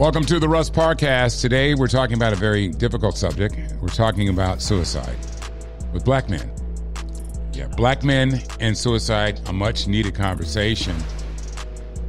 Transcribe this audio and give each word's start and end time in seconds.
Welcome 0.00 0.24
to 0.24 0.38
the 0.38 0.48
Russ 0.48 0.70
Podcast. 0.70 1.42
Today 1.42 1.74
we're 1.74 1.86
talking 1.86 2.16
about 2.16 2.32
a 2.32 2.36
very 2.36 2.68
difficult 2.68 3.18
subject. 3.18 3.54
We're 3.82 3.88
talking 3.88 4.30
about 4.30 4.62
suicide 4.62 5.14
with 5.92 6.06
black 6.06 6.30
men. 6.30 6.50
Yeah, 7.52 7.66
black 7.66 8.02
men 8.02 8.40
and 8.60 8.76
suicide, 8.76 9.42
a 9.46 9.52
much 9.52 9.88
needed 9.88 10.14
conversation. 10.14 10.96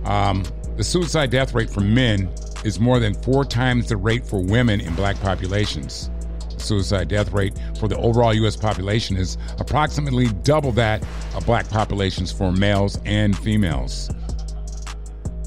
Um, 0.05 0.45
the 0.77 0.85
suicide 0.85 1.31
death 1.31 1.53
rate 1.53 1.69
for 1.69 1.81
men 1.81 2.31
is 2.63 2.79
more 2.79 2.97
than 2.97 3.13
four 3.13 3.43
times 3.43 3.89
the 3.89 3.97
rate 3.97 4.25
for 4.25 4.41
women 4.41 4.79
in 4.79 4.95
black 4.95 5.19
populations. 5.19 6.09
The 6.49 6.61
suicide 6.61 7.09
death 7.09 7.33
rate 7.33 7.59
for 7.77 7.89
the 7.89 7.97
overall 7.97 8.33
U.S. 8.33 8.55
population 8.55 9.17
is 9.17 9.37
approximately 9.59 10.27
double 10.43 10.71
that 10.71 11.05
of 11.35 11.45
black 11.45 11.67
populations 11.67 12.31
for 12.31 12.53
males 12.53 13.01
and 13.03 13.37
females. 13.37 14.09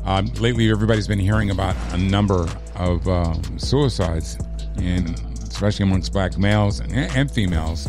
Um, 0.04 0.26
lately, 0.38 0.70
everybody's 0.70 1.08
been 1.08 1.18
hearing 1.18 1.50
about 1.50 1.74
a 1.92 1.96
number 1.96 2.46
of 2.76 3.08
uh, 3.08 3.34
suicides, 3.56 4.36
and 4.76 5.18
especially 5.42 5.84
amongst 5.84 6.12
black 6.12 6.36
males 6.36 6.80
and, 6.80 6.92
and 6.92 7.30
females. 7.30 7.88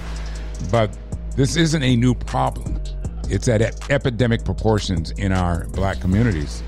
But 0.72 0.98
this 1.36 1.58
isn't 1.58 1.84
a 1.84 1.96
new 1.98 2.16
problem. 2.16 2.82
It's 3.30 3.48
at 3.50 3.92
epidemic 3.92 4.46
proportions 4.46 5.12
in 5.12 5.32
our 5.32 5.66
black 5.68 6.00
communities. 6.00 6.64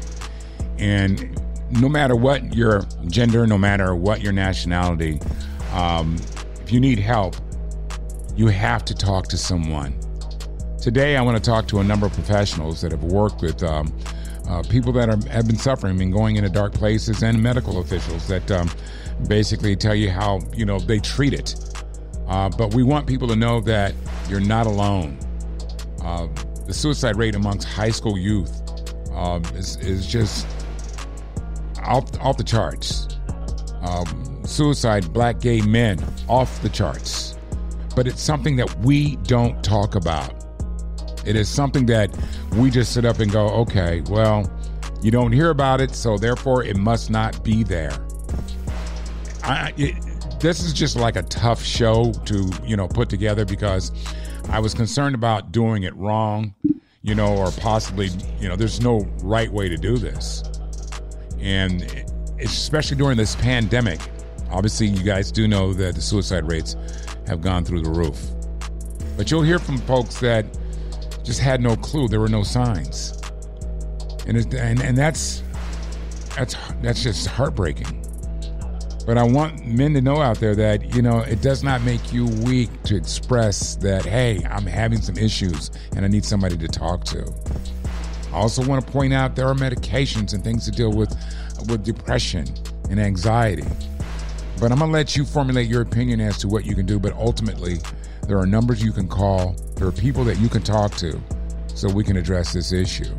And 0.79 1.39
no 1.71 1.87
matter 1.87 2.15
what 2.15 2.53
your 2.53 2.83
gender, 3.07 3.47
no 3.47 3.57
matter 3.57 3.95
what 3.95 4.21
your 4.21 4.33
nationality, 4.33 5.21
um, 5.73 6.17
if 6.61 6.73
you 6.73 6.79
need 6.79 6.99
help, 6.99 7.35
you 8.35 8.47
have 8.47 8.83
to 8.85 8.93
talk 8.93 9.27
to 9.29 9.37
someone. 9.37 9.97
Today, 10.81 11.15
I 11.15 11.21
want 11.21 11.41
to 11.41 11.49
talk 11.49 11.67
to 11.69 11.79
a 11.79 11.83
number 11.83 12.05
of 12.05 12.13
professionals 12.13 12.81
that 12.81 12.91
have 12.91 13.03
worked 13.03 13.41
with 13.41 13.63
um, 13.63 13.93
uh, 14.47 14.63
people 14.63 14.91
that 14.93 15.09
are, 15.09 15.29
have 15.29 15.47
been 15.47 15.57
suffering 15.57 16.01
and 16.01 16.13
going 16.13 16.37
into 16.37 16.49
dark 16.49 16.73
places, 16.73 17.21
and 17.23 17.41
medical 17.41 17.79
officials 17.79 18.27
that 18.27 18.49
um, 18.51 18.69
basically 19.27 19.75
tell 19.75 19.95
you 19.95 20.09
how 20.09 20.39
you 20.55 20.65
know 20.65 20.79
they 20.79 20.99
treat 20.99 21.33
it. 21.33 21.55
Uh, 22.27 22.49
but 22.49 22.73
we 22.73 22.83
want 22.83 23.07
people 23.07 23.27
to 23.27 23.35
know 23.35 23.61
that 23.61 23.93
you're 24.29 24.39
not 24.39 24.67
alone. 24.67 25.17
Uh, 26.01 26.27
the 26.65 26.73
suicide 26.73 27.15
rate 27.15 27.35
amongst 27.35 27.67
high 27.67 27.89
school 27.89 28.17
youth 28.17 28.61
um, 29.13 29.43
is, 29.55 29.77
is 29.77 30.05
just 30.05 30.45
off, 31.83 32.03
off 32.19 32.37
the 32.37 32.43
charts. 32.43 33.07
Um, 33.81 34.41
suicide, 34.45 35.11
black 35.13 35.39
gay 35.39 35.61
men, 35.61 36.03
off 36.27 36.61
the 36.61 36.69
charts. 36.69 37.37
But 37.95 38.07
it's 38.07 38.21
something 38.21 38.57
that 38.57 38.79
we 38.79 39.15
don't 39.17 39.63
talk 39.63 39.95
about. 39.95 40.33
It 41.25 41.35
is 41.35 41.49
something 41.49 41.85
that 41.87 42.15
we 42.57 42.69
just 42.69 42.93
sit 42.93 43.05
up 43.05 43.19
and 43.19 43.31
go, 43.31 43.47
okay, 43.49 44.01
well, 44.09 44.51
you 45.01 45.11
don't 45.11 45.31
hear 45.31 45.49
about 45.49 45.81
it, 45.81 45.95
so 45.95 46.17
therefore 46.17 46.63
it 46.63 46.77
must 46.77 47.09
not 47.09 47.43
be 47.43 47.63
there. 47.63 47.97
I, 49.43 49.73
it, 49.77 49.95
this 50.39 50.61
is 50.61 50.73
just 50.73 50.95
like 50.95 51.15
a 51.15 51.23
tough 51.23 51.63
show 51.63 52.11
to 52.25 52.51
you 52.63 52.75
know 52.75 52.87
put 52.87 53.09
together 53.09 53.45
because 53.45 53.91
I 54.49 54.59
was 54.59 54.73
concerned 54.73 55.15
about 55.15 55.51
doing 55.51 55.83
it 55.83 55.95
wrong, 55.95 56.53
you 57.01 57.15
know, 57.15 57.35
or 57.37 57.51
possibly 57.51 58.09
you 58.39 58.47
know 58.49 58.55
there's 58.55 58.81
no 58.81 59.07
right 59.21 59.51
way 59.51 59.69
to 59.69 59.77
do 59.77 59.97
this 59.97 60.43
and 61.39 62.05
especially 62.39 62.97
during 62.97 63.17
this 63.17 63.35
pandemic. 63.35 63.99
Obviously, 64.49 64.87
you 64.87 65.03
guys 65.03 65.31
do 65.31 65.47
know 65.47 65.73
that 65.73 65.95
the 65.95 66.01
suicide 66.01 66.49
rates 66.49 66.75
have 67.27 67.41
gone 67.41 67.65
through 67.65 67.81
the 67.81 67.89
roof. 67.89 68.19
But 69.17 69.29
you'll 69.29 69.41
hear 69.41 69.59
from 69.59 69.77
folks 69.79 70.19
that 70.19 70.45
just 71.27 71.41
had 71.41 71.61
no 71.61 71.75
clue. 71.75 72.07
There 72.07 72.21
were 72.21 72.29
no 72.29 72.41
signs, 72.41 73.13
and 74.25 74.37
and 74.53 74.81
and 74.81 74.97
that's 74.97 75.43
that's 76.37 76.55
that's 76.81 77.03
just 77.03 77.27
heartbreaking. 77.27 78.03
But 79.05 79.17
I 79.17 79.23
want 79.23 79.65
men 79.65 79.93
to 79.93 80.01
know 80.01 80.21
out 80.21 80.39
there 80.39 80.55
that 80.55 80.95
you 80.95 81.01
know 81.01 81.19
it 81.19 81.41
does 81.41 81.63
not 81.63 81.81
make 81.83 82.13
you 82.13 82.27
weak 82.45 82.69
to 82.83 82.95
express 82.95 83.75
that. 83.75 84.05
Hey, 84.05 84.41
I'm 84.49 84.65
having 84.65 85.01
some 85.01 85.17
issues 85.17 85.69
and 85.95 86.05
I 86.05 86.07
need 86.07 86.23
somebody 86.23 86.57
to 86.57 86.67
talk 86.67 87.03
to. 87.05 87.33
I 88.31 88.37
also 88.37 88.65
want 88.65 88.85
to 88.85 88.91
point 88.91 89.13
out 89.13 89.35
there 89.35 89.47
are 89.47 89.53
medications 89.53 90.33
and 90.33 90.43
things 90.43 90.63
to 90.65 90.71
deal 90.71 90.93
with 90.93 91.13
with 91.67 91.83
depression 91.83 92.47
and 92.89 93.01
anxiety. 93.01 93.67
But 94.61 94.71
I'm 94.71 94.79
to 94.79 94.85
let 94.85 95.15
you 95.17 95.25
formulate 95.25 95.67
your 95.67 95.81
opinion 95.81 96.21
as 96.21 96.37
to 96.39 96.47
what 96.47 96.65
you 96.65 96.73
can 96.73 96.85
do. 96.85 96.99
But 96.99 97.13
ultimately, 97.13 97.79
there 98.27 98.39
are 98.39 98.45
numbers 98.45 98.81
you 98.81 98.91
can 98.91 99.07
call, 99.07 99.55
there 99.77 99.87
are 99.87 99.91
people 99.91 100.23
that 100.23 100.39
you 100.39 100.49
can 100.49 100.63
talk 100.63 100.93
to 100.95 101.21
so 101.73 101.89
we 101.89 102.03
can 102.03 102.17
address 102.17 102.53
this 102.53 102.71
issue. 102.71 103.15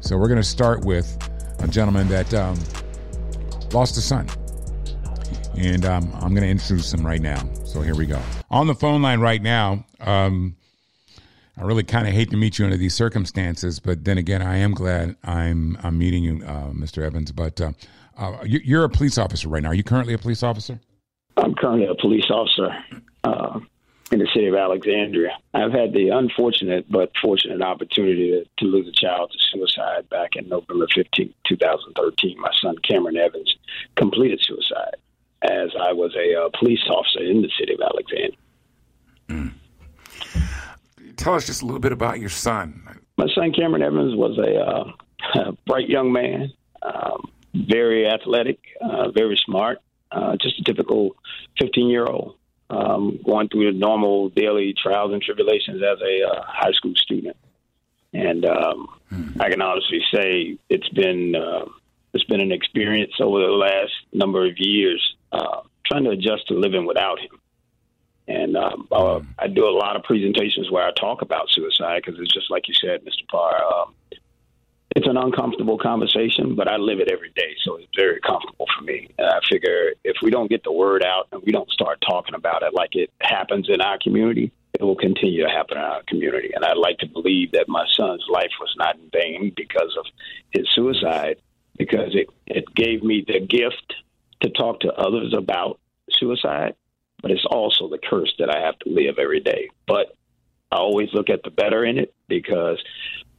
So 0.00 0.16
we're 0.16 0.28
going 0.28 0.40
to 0.40 0.42
start 0.42 0.84
with 0.84 1.16
a 1.60 1.68
gentleman 1.68 2.08
that 2.08 2.32
um, 2.32 2.58
lost 3.72 3.96
a 3.98 4.00
son. 4.00 4.28
And 5.56 5.84
um, 5.84 6.10
I'm 6.14 6.34
going 6.34 6.42
to 6.42 6.48
introduce 6.48 6.92
him 6.92 7.06
right 7.06 7.20
now. 7.20 7.42
So 7.64 7.82
here 7.82 7.94
we 7.94 8.06
go. 8.06 8.20
On 8.50 8.66
the 8.66 8.74
phone 8.74 9.02
line 9.02 9.20
right 9.20 9.42
now, 9.42 9.84
um, 10.00 10.56
I 11.56 11.62
really 11.62 11.84
kind 11.84 12.08
of 12.08 12.14
hate 12.14 12.30
to 12.30 12.36
meet 12.36 12.58
you 12.58 12.64
under 12.64 12.76
these 12.76 12.94
circumstances, 12.94 13.78
but 13.78 14.04
then 14.04 14.18
again, 14.18 14.42
I 14.42 14.56
am 14.56 14.72
glad 14.72 15.16
I'm 15.22 15.78
I'm 15.82 15.96
meeting 15.96 16.24
you, 16.24 16.42
uh, 16.44 16.70
Mr. 16.72 17.02
Evans. 17.02 17.30
But 17.30 17.60
uh, 17.60 17.72
uh, 18.16 18.38
you, 18.44 18.80
are 18.80 18.84
a 18.84 18.88
police 18.88 19.18
officer 19.18 19.48
right 19.48 19.62
now. 19.62 19.68
Are 19.68 19.74
you 19.74 19.84
currently 19.84 20.14
a 20.14 20.18
police 20.18 20.42
officer? 20.42 20.80
I'm 21.36 21.54
currently 21.54 21.86
a 21.86 21.94
police 21.94 22.28
officer 22.30 22.76
uh, 23.22 23.60
in 24.12 24.18
the 24.18 24.28
city 24.34 24.46
of 24.46 24.54
Alexandria. 24.54 25.36
I've 25.54 25.72
had 25.72 25.92
the 25.92 26.10
unfortunate 26.10 26.90
but 26.90 27.12
fortunate 27.22 27.62
opportunity 27.62 28.30
to, 28.30 28.44
to 28.58 28.64
lose 28.70 28.88
a 28.88 28.92
child 28.92 29.32
to 29.32 29.38
suicide 29.50 30.08
back 30.10 30.36
in 30.36 30.48
November 30.48 30.86
15, 30.94 31.32
2013. 31.46 32.40
My 32.40 32.50
son 32.60 32.76
Cameron 32.88 33.16
Evans 33.16 33.56
completed 33.96 34.40
suicide 34.42 34.96
as 35.42 35.70
I 35.80 35.92
was 35.92 36.14
a 36.16 36.40
uh, 36.40 36.48
police 36.58 36.80
officer 36.88 37.22
in 37.22 37.42
the 37.42 37.50
city 37.58 37.74
of 37.74 37.80
Alexandria. 37.80 38.38
Mm 39.28 39.54
tell 41.16 41.34
us 41.34 41.46
just 41.46 41.62
a 41.62 41.64
little 41.64 41.80
bit 41.80 41.92
about 41.92 42.20
your 42.20 42.28
son. 42.28 42.82
My 43.16 43.26
son 43.34 43.52
Cameron 43.52 43.82
Evans 43.82 44.16
was 44.16 44.38
a, 44.38 44.60
uh, 44.60 45.48
a 45.48 45.52
bright 45.66 45.88
young 45.88 46.12
man, 46.12 46.52
um, 46.82 47.30
very 47.54 48.06
athletic, 48.06 48.58
uh, 48.80 49.10
very 49.10 49.40
smart, 49.44 49.78
uh, 50.10 50.36
just 50.40 50.58
a 50.60 50.64
typical 50.64 51.16
15 51.58 51.88
year 51.88 52.06
old, 52.06 52.36
um, 52.74 53.20
going 53.24 53.48
through 53.48 53.72
the 53.72 53.78
normal 53.78 54.30
daily 54.30 54.74
trials 54.80 55.12
and 55.12 55.22
tribulations 55.22 55.82
as 55.82 56.00
a 56.00 56.28
uh, 56.28 56.42
high 56.46 56.72
school 56.72 56.94
student. 56.96 57.36
And 58.12 58.44
um, 58.44 58.88
hmm. 59.08 59.40
I 59.40 59.50
can 59.50 59.62
honestly 59.62 60.00
say 60.12 60.58
it's 60.68 60.88
been 60.90 61.34
uh, 61.34 61.66
it's 62.12 62.24
been 62.24 62.40
an 62.40 62.52
experience 62.52 63.12
over 63.20 63.40
the 63.40 63.52
last 63.52 63.92
number 64.12 64.46
of 64.46 64.58
years 64.58 65.16
uh, 65.32 65.60
trying 65.86 66.04
to 66.04 66.10
adjust 66.10 66.48
to 66.48 66.54
living 66.54 66.86
without 66.86 67.18
him. 67.18 67.40
And 68.26 68.56
um, 68.56 68.88
uh, 68.90 69.20
I 69.38 69.48
do 69.48 69.68
a 69.68 69.76
lot 69.76 69.96
of 69.96 70.02
presentations 70.02 70.70
where 70.70 70.86
I 70.86 70.92
talk 70.92 71.22
about 71.22 71.50
suicide 71.50 72.02
because 72.04 72.18
it's 72.20 72.32
just 72.32 72.50
like 72.50 72.68
you 72.68 72.74
said, 72.74 73.04
Mr. 73.04 73.26
Parr. 73.28 73.62
Um, 73.62 73.94
it's 74.94 75.08
an 75.08 75.16
uncomfortable 75.16 75.78
conversation, 75.78 76.54
but 76.54 76.68
I 76.68 76.76
live 76.76 77.00
it 77.00 77.10
every 77.10 77.30
day, 77.30 77.54
so 77.64 77.76
it's 77.76 77.88
very 77.96 78.20
comfortable 78.20 78.66
for 78.76 78.84
me. 78.84 79.10
And 79.18 79.26
I 79.26 79.40
figure 79.50 79.92
if 80.04 80.16
we 80.22 80.30
don't 80.30 80.48
get 80.48 80.62
the 80.62 80.72
word 80.72 81.04
out 81.04 81.28
and 81.32 81.42
we 81.42 81.52
don't 81.52 81.70
start 81.70 82.02
talking 82.06 82.34
about 82.34 82.62
it 82.62 82.74
like 82.74 82.94
it 82.94 83.10
happens 83.20 83.68
in 83.68 83.80
our 83.80 83.98
community, 83.98 84.52
it 84.78 84.82
will 84.82 84.96
continue 84.96 85.42
to 85.42 85.50
happen 85.50 85.78
in 85.78 85.84
our 85.84 86.02
community. 86.06 86.52
And 86.54 86.64
I'd 86.64 86.76
like 86.76 86.98
to 86.98 87.08
believe 87.08 87.52
that 87.52 87.68
my 87.68 87.84
son's 87.96 88.24
life 88.30 88.52
was 88.60 88.74
not 88.76 88.96
in 88.96 89.10
vain 89.12 89.52
because 89.56 89.96
of 89.98 90.06
his 90.50 90.66
suicide, 90.72 91.36
because 91.76 92.14
it, 92.14 92.28
it 92.46 92.64
gave 92.74 93.02
me 93.02 93.24
the 93.26 93.40
gift 93.40 93.94
to 94.42 94.50
talk 94.50 94.80
to 94.80 94.92
others 94.92 95.34
about 95.36 95.80
suicide 96.10 96.74
but 97.24 97.30
it's 97.30 97.46
also 97.50 97.88
the 97.88 97.96
curse 97.96 98.34
that 98.38 98.54
I 98.54 98.60
have 98.60 98.78
to 98.80 98.90
live 98.90 99.14
every 99.18 99.40
day. 99.40 99.70
But 99.86 100.14
I 100.70 100.76
always 100.76 101.08
look 101.14 101.30
at 101.30 101.42
the 101.42 101.48
better 101.48 101.82
in 101.82 101.96
it 101.96 102.12
because 102.28 102.78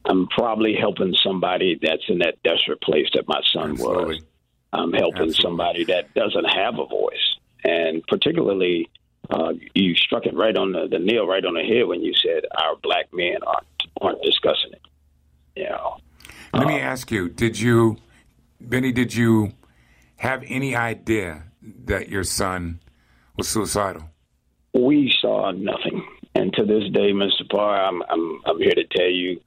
I'm 0.08 0.28
probably 0.28 0.74
helping 0.78 1.14
somebody 1.22 1.78
that's 1.80 2.04
in 2.08 2.18
that 2.18 2.42
desperate 2.42 2.80
place 2.80 3.08
that 3.14 3.24
my 3.26 3.40
son 3.52 3.72
Absolutely. 3.72 4.16
was. 4.16 4.24
I'm 4.72 4.92
helping 4.92 5.28
Absolutely. 5.28 5.42
somebody 5.42 5.84
that 5.84 6.14
doesn't 6.14 6.44
have 6.44 6.74
a 6.78 6.86
voice. 6.86 7.36
And 7.64 8.02
particularly, 8.06 8.90
uh, 9.30 9.54
you 9.74 9.94
struck 9.94 10.26
it 10.26 10.34
right 10.34 10.56
on 10.56 10.72
the, 10.72 10.86
the 10.88 10.98
nail 10.98 11.26
right 11.26 11.44
on 11.44 11.54
the 11.54 11.62
head 11.62 11.86
when 11.88 12.02
you 12.02 12.12
said 12.14 12.44
our 12.56 12.76
black 12.76 13.06
men 13.12 13.38
aren't 13.46 13.66
aren't 14.00 14.22
discussing 14.22 14.72
it. 14.72 14.82
You 15.56 15.70
know. 15.70 15.96
Let 16.52 16.64
uh, 16.64 16.68
me 16.68 16.78
ask 16.78 17.10
you: 17.10 17.28
Did 17.28 17.58
you 17.58 17.96
Benny, 18.60 18.92
did 18.92 19.14
you 19.14 19.52
have 20.16 20.42
any 20.46 20.74
idea 20.74 21.44
that 21.84 22.08
your 22.08 22.24
son 22.24 22.80
was 23.36 23.48
suicidal? 23.48 24.10
We 24.72 25.12
saw 25.20 25.50
nothing. 25.52 26.06
And 26.36 26.52
to 26.52 26.66
this 26.66 26.84
day, 26.92 27.12
Mr. 27.12 27.48
Parr, 27.50 27.82
I'm, 27.82 28.02
I'm, 28.10 28.40
I'm 28.44 28.58
here 28.58 28.74
to 28.74 28.84
tell 28.84 29.08
you 29.08 29.40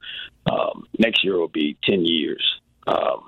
um, 0.50 0.88
next 0.98 1.22
year 1.22 1.38
will 1.38 1.46
be 1.46 1.78
10 1.84 2.04
years 2.04 2.42
um, 2.88 3.22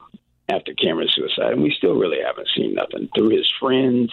after 0.49 0.75
Cameron's 0.75 1.15
suicide. 1.15 1.53
And 1.53 1.63
we 1.63 1.73
still 1.79 1.95
really 1.95 2.19
haven't 2.27 2.49
seen 2.57 2.75
nothing. 2.75 3.09
Through 3.15 3.37
his 3.37 3.49
friends, 3.61 4.11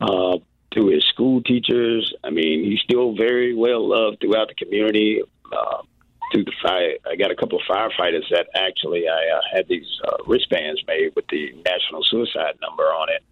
uh, 0.00 0.38
through 0.72 0.94
his 0.94 1.04
school 1.04 1.42
teachers, 1.42 2.14
I 2.24 2.30
mean, 2.30 2.64
he's 2.64 2.80
still 2.80 3.14
very 3.14 3.54
well 3.54 3.86
loved 3.86 4.20
throughout 4.20 4.48
the 4.48 4.54
community. 4.54 5.20
Uh, 5.52 5.82
through 6.32 6.44
the 6.44 6.52
fire, 6.62 6.94
I 7.06 7.16
got 7.16 7.30
a 7.30 7.36
couple 7.36 7.58
of 7.58 7.64
firefighters 7.68 8.24
that 8.30 8.48
actually 8.54 9.06
I 9.06 9.36
uh, 9.36 9.40
had 9.52 9.68
these 9.68 9.88
uh, 10.06 10.16
wristbands 10.26 10.82
made 10.86 11.12
with 11.14 11.26
the 11.28 11.52
national 11.64 12.04
suicide 12.04 12.54
number 12.62 12.84
on 12.84 13.08
it. 13.10 13.22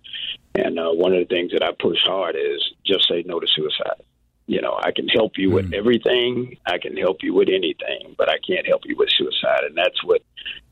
And 0.55 0.79
uh, 0.79 0.91
one 0.93 1.15
of 1.15 1.21
the 1.21 1.35
things 1.35 1.53
that 1.53 1.63
I 1.63 1.73
push 1.79 2.03
hard 2.05 2.37
is 2.37 2.63
just 2.85 3.09
say 3.09 3.23
no 3.27 3.41
to 3.41 3.47
suicide. 3.47 4.03
You 4.47 4.61
know, 4.61 4.79
I 4.81 4.93
can 4.93 5.09
help 5.09 5.33
you 5.37 5.51
with 5.51 5.73
everything. 5.75 6.57
I 6.67 6.79
can 6.79 6.97
help 6.97 7.19
you 7.23 7.35
with 7.35 7.49
anything, 7.49 8.15
but 8.17 8.29
I 8.29 8.39
can't 8.47 8.67
help 8.67 8.83
you 8.85 8.97
with 8.97 9.09
suicide. 9.11 9.65
And 9.65 9.77
that's 9.77 10.03
what, 10.05 10.23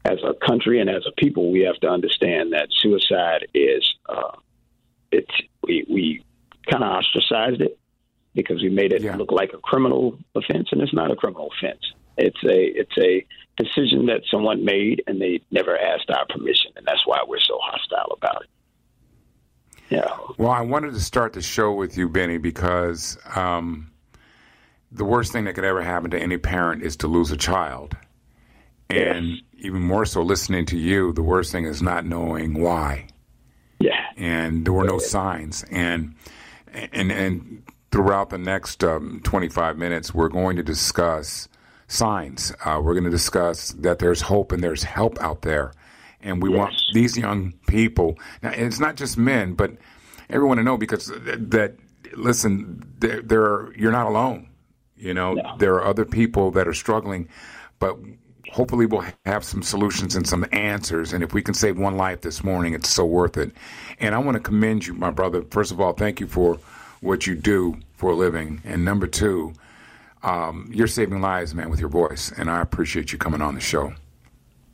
as 0.04 0.18
a 0.22 0.34
country 0.46 0.80
and 0.80 0.88
as 0.88 1.04
a 1.08 1.12
people, 1.20 1.50
we 1.50 1.62
have 1.62 1.80
to 1.80 1.88
understand 1.88 2.52
that 2.52 2.68
suicide 2.70 3.48
is, 3.52 3.94
uh, 4.08 4.36
it's, 5.10 5.34
we, 5.62 5.84
we 5.90 6.24
kind 6.70 6.84
of 6.84 6.90
ostracized 6.90 7.60
it 7.62 7.78
because 8.34 8.62
we 8.62 8.68
made 8.68 8.92
it 8.92 9.02
yeah. 9.02 9.16
look 9.16 9.32
like 9.32 9.52
a 9.54 9.58
criminal 9.58 10.18
offense, 10.34 10.68
and 10.72 10.80
it's 10.80 10.94
not 10.94 11.10
a 11.10 11.16
criminal 11.16 11.50
offense. 11.56 11.82
It's 12.16 12.42
a 12.44 12.80
it's 12.80 12.98
a 12.98 13.24
decision 13.56 14.06
that 14.06 14.22
someone 14.30 14.64
made, 14.64 15.02
and 15.06 15.20
they 15.20 15.40
never 15.50 15.78
asked 15.78 16.10
our 16.10 16.26
permission, 16.26 16.72
and 16.76 16.86
that's 16.86 17.06
why 17.06 17.20
we're 17.26 17.40
so 17.40 17.58
hostile 17.62 18.16
about 18.16 18.42
it. 18.42 18.48
Yeah. 19.94 20.16
Well, 20.38 20.50
I 20.50 20.60
wanted 20.62 20.92
to 20.94 21.00
start 21.00 21.32
the 21.32 21.42
show 21.42 21.72
with 21.72 21.96
you, 21.96 22.08
Benny, 22.08 22.38
because 22.38 23.16
um, 23.34 23.90
the 24.90 25.04
worst 25.04 25.32
thing 25.32 25.44
that 25.44 25.54
could 25.54 25.64
ever 25.64 25.82
happen 25.82 26.10
to 26.10 26.18
any 26.18 26.38
parent 26.38 26.82
is 26.82 26.96
to 26.98 27.06
lose 27.06 27.30
a 27.30 27.36
child. 27.36 27.96
And 28.90 29.28
yes. 29.28 29.40
even 29.58 29.82
more 29.82 30.04
so, 30.04 30.22
listening 30.22 30.66
to 30.66 30.76
you, 30.76 31.12
the 31.12 31.22
worst 31.22 31.52
thing 31.52 31.64
is 31.64 31.82
not 31.82 32.04
knowing 32.04 32.60
why. 32.60 33.06
Yeah. 33.78 34.06
And 34.16 34.64
there 34.64 34.72
were 34.72 34.84
no 34.84 34.98
signs. 34.98 35.64
And 35.70 36.14
and 36.72 37.10
and 37.12 37.62
throughout 37.90 38.30
the 38.30 38.38
next 38.38 38.82
um, 38.82 39.20
25 39.24 39.78
minutes, 39.78 40.12
we're 40.12 40.28
going 40.28 40.56
to 40.56 40.62
discuss 40.62 41.48
signs. 41.86 42.52
Uh, 42.64 42.80
we're 42.82 42.94
going 42.94 43.04
to 43.04 43.10
discuss 43.10 43.72
that 43.72 44.00
there's 44.00 44.20
hope 44.20 44.52
and 44.52 44.62
there's 44.62 44.82
help 44.82 45.20
out 45.20 45.42
there 45.42 45.72
and 46.24 46.42
we 46.42 46.50
yes. 46.50 46.58
want 46.58 46.74
these 46.92 47.16
young 47.16 47.52
people. 47.68 48.18
Now, 48.42 48.50
it's 48.50 48.80
not 48.80 48.96
just 48.96 49.16
men, 49.16 49.54
but 49.54 49.72
everyone 50.28 50.56
to 50.56 50.64
know 50.64 50.76
because 50.76 51.06
that 51.06 51.76
listen, 52.16 52.82
there, 52.98 53.22
there 53.22 53.42
are, 53.42 53.74
you're 53.76 53.92
not 53.92 54.06
alone. 54.06 54.48
You 54.96 55.14
know, 55.14 55.34
no. 55.34 55.56
there 55.58 55.74
are 55.74 55.84
other 55.84 56.04
people 56.04 56.50
that 56.52 56.66
are 56.66 56.74
struggling, 56.74 57.28
but 57.78 57.96
hopefully 58.50 58.86
we'll 58.86 59.04
have 59.26 59.44
some 59.44 59.62
solutions 59.62 60.16
and 60.16 60.26
some 60.26 60.46
answers. 60.52 61.12
And 61.12 61.22
if 61.22 61.34
we 61.34 61.42
can 61.42 61.54
save 61.54 61.78
one 61.78 61.96
life 61.96 62.22
this 62.22 62.42
morning, 62.42 62.74
it's 62.74 62.88
so 62.88 63.04
worth 63.04 63.36
it. 63.36 63.52
And 64.00 64.14
I 64.14 64.18
want 64.18 64.36
to 64.36 64.40
commend 64.40 64.86
you, 64.86 64.94
my 64.94 65.10
brother. 65.10 65.42
First 65.50 65.72
of 65.72 65.80
all, 65.80 65.92
thank 65.92 66.20
you 66.20 66.26
for 66.26 66.58
what 67.00 67.26
you 67.26 67.34
do 67.34 67.76
for 67.94 68.12
a 68.12 68.14
living. 68.14 68.62
And 68.64 68.84
number 68.84 69.06
two, 69.06 69.52
um, 70.22 70.70
you're 70.72 70.86
saving 70.86 71.20
lives, 71.20 71.54
man, 71.54 71.68
with 71.68 71.80
your 71.80 71.90
voice. 71.90 72.32
And 72.36 72.50
I 72.50 72.62
appreciate 72.62 73.12
you 73.12 73.18
coming 73.18 73.42
on 73.42 73.54
the 73.54 73.60
show. 73.60 73.92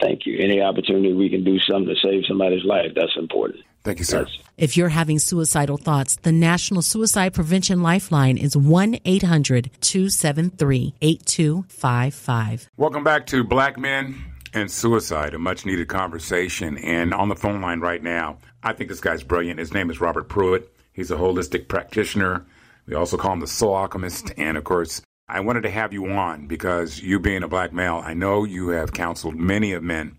Thank 0.00 0.26
you. 0.26 0.38
Any 0.38 0.60
opportunity 0.60 1.12
we 1.12 1.28
can 1.28 1.44
do 1.44 1.58
something 1.60 1.94
to 1.94 2.00
save 2.00 2.24
somebody's 2.26 2.64
life, 2.64 2.92
that's 2.94 3.16
important. 3.16 3.60
Thank 3.82 3.98
you, 3.98 4.04
sir. 4.04 4.18
That's- 4.18 4.38
if 4.58 4.76
you're 4.76 4.90
having 4.90 5.18
suicidal 5.18 5.78
thoughts, 5.78 6.16
the 6.16 6.32
National 6.32 6.82
Suicide 6.82 7.32
Prevention 7.32 7.82
Lifeline 7.82 8.36
is 8.36 8.56
1 8.56 8.98
800 9.04 9.70
273 9.80 10.94
8255. 11.00 12.68
Welcome 12.76 13.04
back 13.04 13.26
to 13.26 13.42
Black 13.44 13.78
Men 13.78 14.16
and 14.52 14.70
Suicide, 14.70 15.32
a 15.34 15.38
much 15.38 15.64
needed 15.64 15.88
conversation. 15.88 16.76
And 16.78 17.14
on 17.14 17.28
the 17.28 17.36
phone 17.36 17.60
line 17.60 17.80
right 17.80 18.02
now, 18.02 18.38
I 18.62 18.72
think 18.74 18.90
this 18.90 19.00
guy's 19.00 19.22
brilliant. 19.22 19.58
His 19.58 19.72
name 19.72 19.90
is 19.90 20.00
Robert 20.00 20.28
Pruitt. 20.28 20.70
He's 20.92 21.10
a 21.10 21.16
holistic 21.16 21.68
practitioner. 21.68 22.44
We 22.86 22.94
also 22.94 23.16
call 23.16 23.32
him 23.32 23.40
the 23.40 23.46
soul 23.46 23.74
alchemist. 23.74 24.32
And 24.36 24.56
of 24.58 24.64
course, 24.64 25.00
I 25.30 25.40
wanted 25.40 25.62
to 25.62 25.70
have 25.70 25.92
you 25.92 26.06
on 26.06 26.48
because 26.48 27.00
you 27.00 27.20
being 27.20 27.44
a 27.44 27.48
black 27.48 27.72
male, 27.72 28.02
I 28.04 28.14
know 28.14 28.42
you 28.42 28.70
have 28.70 28.92
counseled 28.92 29.36
many 29.36 29.72
of 29.72 29.82
men 29.82 30.16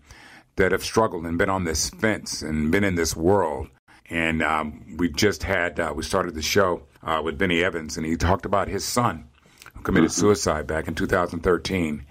that 0.56 0.72
have 0.72 0.82
struggled 0.82 1.26
and 1.26 1.36
been 1.36 1.50
on 1.50 1.64
this 1.64 1.90
fence 1.90 2.40
and 2.40 2.72
been 2.72 2.82
in 2.82 2.94
this 2.94 3.14
world. 3.14 3.68
And 4.08 4.42
um, 4.42 4.96
we 4.96 5.10
just 5.10 5.42
had, 5.42 5.78
uh, 5.78 5.92
we 5.94 6.02
started 6.02 6.34
the 6.34 6.42
show 6.42 6.84
uh, 7.02 7.20
with 7.22 7.36
Benny 7.36 7.62
Evans, 7.62 7.98
and 7.98 8.06
he 8.06 8.16
talked 8.16 8.46
about 8.46 8.68
his 8.68 8.86
son 8.86 9.28
who 9.74 9.82
committed 9.82 10.10
mm-hmm. 10.10 10.20
suicide 10.20 10.66
back 10.66 10.88
in 10.88 10.94
2013. 10.94 12.06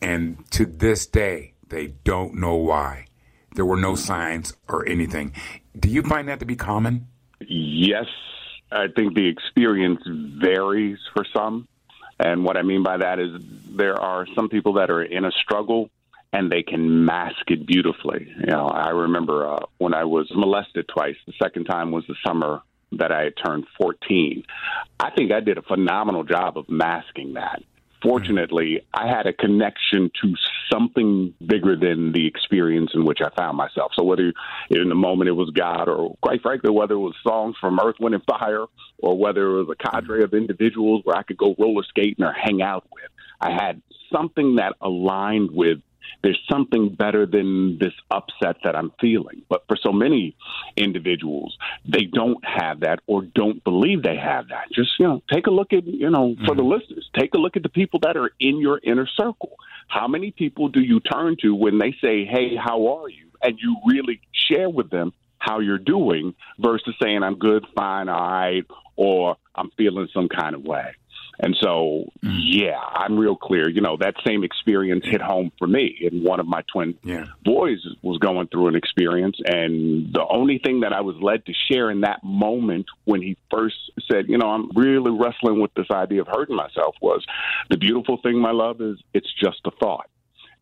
And 0.00 0.50
to 0.52 0.66
this 0.66 1.06
day, 1.06 1.54
they 1.68 1.88
don't 2.04 2.34
know 2.34 2.54
why. 2.54 3.06
There 3.56 3.64
were 3.64 3.76
no 3.76 3.96
signs 3.96 4.54
or 4.68 4.86
anything. 4.88 5.32
Do 5.76 5.88
you 5.88 6.02
find 6.02 6.28
that 6.28 6.38
to 6.40 6.46
be 6.46 6.56
common? 6.56 7.08
Yes. 7.40 8.06
I 8.70 8.86
think 8.94 9.14
the 9.14 9.28
experience 9.28 10.02
varies 10.06 10.98
for 11.12 11.24
some. 11.34 11.66
And 12.18 12.44
what 12.44 12.56
I 12.56 12.62
mean 12.62 12.82
by 12.82 12.98
that 12.98 13.18
is 13.18 13.42
there 13.70 14.00
are 14.00 14.26
some 14.34 14.48
people 14.48 14.74
that 14.74 14.90
are 14.90 15.02
in 15.02 15.24
a 15.24 15.32
struggle 15.32 15.90
and 16.32 16.50
they 16.50 16.62
can 16.62 17.04
mask 17.04 17.50
it 17.50 17.66
beautifully. 17.66 18.32
You 18.40 18.46
know, 18.46 18.66
I 18.68 18.90
remember 18.90 19.46
uh, 19.48 19.60
when 19.78 19.94
I 19.94 20.04
was 20.04 20.30
molested 20.34 20.88
twice. 20.88 21.16
The 21.26 21.34
second 21.42 21.64
time 21.64 21.90
was 21.90 22.04
the 22.06 22.16
summer 22.26 22.62
that 22.92 23.12
I 23.12 23.24
had 23.24 23.34
turned 23.36 23.66
14. 23.78 24.44
I 24.98 25.10
think 25.10 25.32
I 25.32 25.40
did 25.40 25.58
a 25.58 25.62
phenomenal 25.62 26.24
job 26.24 26.56
of 26.58 26.68
masking 26.68 27.34
that 27.34 27.62
fortunately, 28.02 28.82
I 28.94 29.08
had 29.08 29.26
a 29.26 29.32
connection 29.32 30.10
to 30.22 30.34
something 30.70 31.34
bigger 31.44 31.76
than 31.76 32.12
the 32.12 32.26
experience 32.26 32.90
in 32.94 33.04
which 33.04 33.18
I 33.20 33.30
found 33.36 33.56
myself. 33.56 33.92
So 33.94 34.04
whether 34.04 34.32
in 34.70 34.88
the 34.88 34.94
moment 34.94 35.28
it 35.28 35.32
was 35.32 35.50
God, 35.50 35.88
or 35.88 36.16
quite 36.22 36.42
frankly, 36.42 36.70
whether 36.70 36.94
it 36.94 36.98
was 36.98 37.14
songs 37.22 37.56
from 37.60 37.78
Earth, 37.80 37.96
Wind, 38.00 38.14
and 38.14 38.24
Fire, 38.24 38.66
or 38.98 39.18
whether 39.18 39.58
it 39.58 39.64
was 39.64 39.76
a 39.78 39.90
cadre 39.90 40.22
of 40.22 40.34
individuals 40.34 41.02
where 41.04 41.16
I 41.16 41.22
could 41.22 41.36
go 41.36 41.54
roller 41.58 41.84
skating 41.88 42.24
or 42.24 42.32
hang 42.32 42.62
out 42.62 42.86
with, 42.92 43.10
I 43.40 43.52
had 43.52 43.82
something 44.12 44.56
that 44.56 44.74
aligned 44.80 45.50
with 45.50 45.78
there's 46.22 46.40
something 46.50 46.94
better 46.94 47.26
than 47.26 47.78
this 47.78 47.92
upset 48.10 48.56
that 48.64 48.76
I'm 48.76 48.92
feeling. 49.00 49.42
But 49.48 49.64
for 49.68 49.76
so 49.76 49.92
many 49.92 50.36
individuals, 50.76 51.56
they 51.84 52.04
don't 52.04 52.44
have 52.44 52.80
that 52.80 53.00
or 53.06 53.22
don't 53.22 53.62
believe 53.64 54.02
they 54.02 54.16
have 54.16 54.48
that. 54.48 54.72
Just, 54.72 54.90
you 54.98 55.06
know, 55.06 55.22
take 55.32 55.46
a 55.46 55.50
look 55.50 55.72
at, 55.72 55.86
you 55.86 56.10
know, 56.10 56.30
mm-hmm. 56.30 56.44
for 56.44 56.54
the 56.54 56.62
mm-hmm. 56.62 56.80
listeners, 56.80 57.08
take 57.16 57.34
a 57.34 57.38
look 57.38 57.56
at 57.56 57.62
the 57.62 57.68
people 57.68 58.00
that 58.00 58.16
are 58.16 58.30
in 58.40 58.58
your 58.58 58.80
inner 58.82 59.06
circle. 59.16 59.56
How 59.88 60.08
many 60.08 60.30
people 60.30 60.68
do 60.68 60.80
you 60.80 61.00
turn 61.00 61.36
to 61.42 61.54
when 61.54 61.78
they 61.78 61.94
say, 62.00 62.24
hey, 62.24 62.56
how 62.56 62.98
are 62.98 63.08
you? 63.08 63.26
And 63.42 63.58
you 63.60 63.76
really 63.86 64.20
share 64.32 64.68
with 64.68 64.90
them 64.90 65.12
how 65.38 65.60
you're 65.60 65.78
doing 65.78 66.34
versus 66.58 66.94
saying, 67.00 67.22
I'm 67.22 67.38
good, 67.38 67.64
fine, 67.76 68.08
all 68.08 68.20
right, 68.20 68.64
or 68.96 69.36
I'm 69.54 69.70
feeling 69.76 70.08
some 70.12 70.28
kind 70.28 70.54
of 70.54 70.64
way. 70.64 70.94
And 71.38 71.56
so, 71.60 72.04
mm. 72.24 72.38
yeah, 72.42 72.78
I'm 72.78 73.18
real 73.18 73.36
clear. 73.36 73.68
You 73.68 73.80
know, 73.80 73.96
that 73.98 74.14
same 74.26 74.44
experience 74.44 75.04
hit 75.06 75.20
home 75.20 75.52
for 75.58 75.66
me. 75.66 76.08
And 76.10 76.24
one 76.24 76.40
of 76.40 76.46
my 76.46 76.62
twin 76.72 76.94
yeah. 77.02 77.26
boys 77.44 77.78
was 78.02 78.18
going 78.18 78.48
through 78.48 78.68
an 78.68 78.76
experience. 78.76 79.38
And 79.44 80.12
the 80.12 80.26
only 80.28 80.58
thing 80.58 80.80
that 80.80 80.92
I 80.92 81.00
was 81.00 81.16
led 81.20 81.44
to 81.46 81.52
share 81.70 81.90
in 81.90 82.00
that 82.02 82.22
moment 82.24 82.86
when 83.04 83.22
he 83.22 83.36
first 83.50 83.76
said, 84.10 84.28
you 84.28 84.38
know, 84.38 84.48
I'm 84.48 84.70
really 84.74 85.10
wrestling 85.10 85.60
with 85.60 85.74
this 85.74 85.90
idea 85.90 86.22
of 86.22 86.28
hurting 86.28 86.56
myself 86.56 86.94
was 87.00 87.24
the 87.70 87.76
beautiful 87.76 88.18
thing, 88.22 88.38
my 88.38 88.52
love, 88.52 88.80
is 88.80 88.98
it's 89.12 89.32
just 89.34 89.60
a 89.66 89.70
thought. 89.70 90.08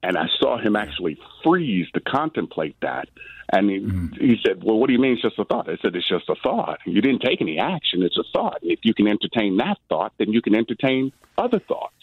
And 0.04 0.18
I 0.18 0.26
saw 0.38 0.58
him 0.58 0.76
actually 0.76 1.18
freeze 1.42 1.90
to 1.94 2.00
contemplate 2.00 2.76
that. 2.82 3.08
And 3.52 3.70
he, 3.70 3.78
mm. 3.80 4.20
he 4.20 4.36
said, 4.44 4.62
Well, 4.62 4.78
what 4.78 4.86
do 4.88 4.92
you 4.92 4.98
mean 4.98 5.14
it's 5.14 5.22
just 5.22 5.38
a 5.38 5.44
thought? 5.44 5.68
I 5.68 5.76
said, 5.82 5.96
It's 5.96 6.08
just 6.08 6.28
a 6.28 6.34
thought. 6.42 6.80
You 6.86 7.00
didn't 7.00 7.22
take 7.22 7.40
any 7.40 7.58
action. 7.58 8.02
It's 8.02 8.18
a 8.18 8.24
thought. 8.32 8.58
If 8.62 8.80
you 8.82 8.94
can 8.94 9.06
entertain 9.06 9.56
that 9.58 9.78
thought, 9.88 10.12
then 10.18 10.32
you 10.32 10.42
can 10.42 10.54
entertain 10.54 11.12
other 11.38 11.58
thoughts. 11.58 11.94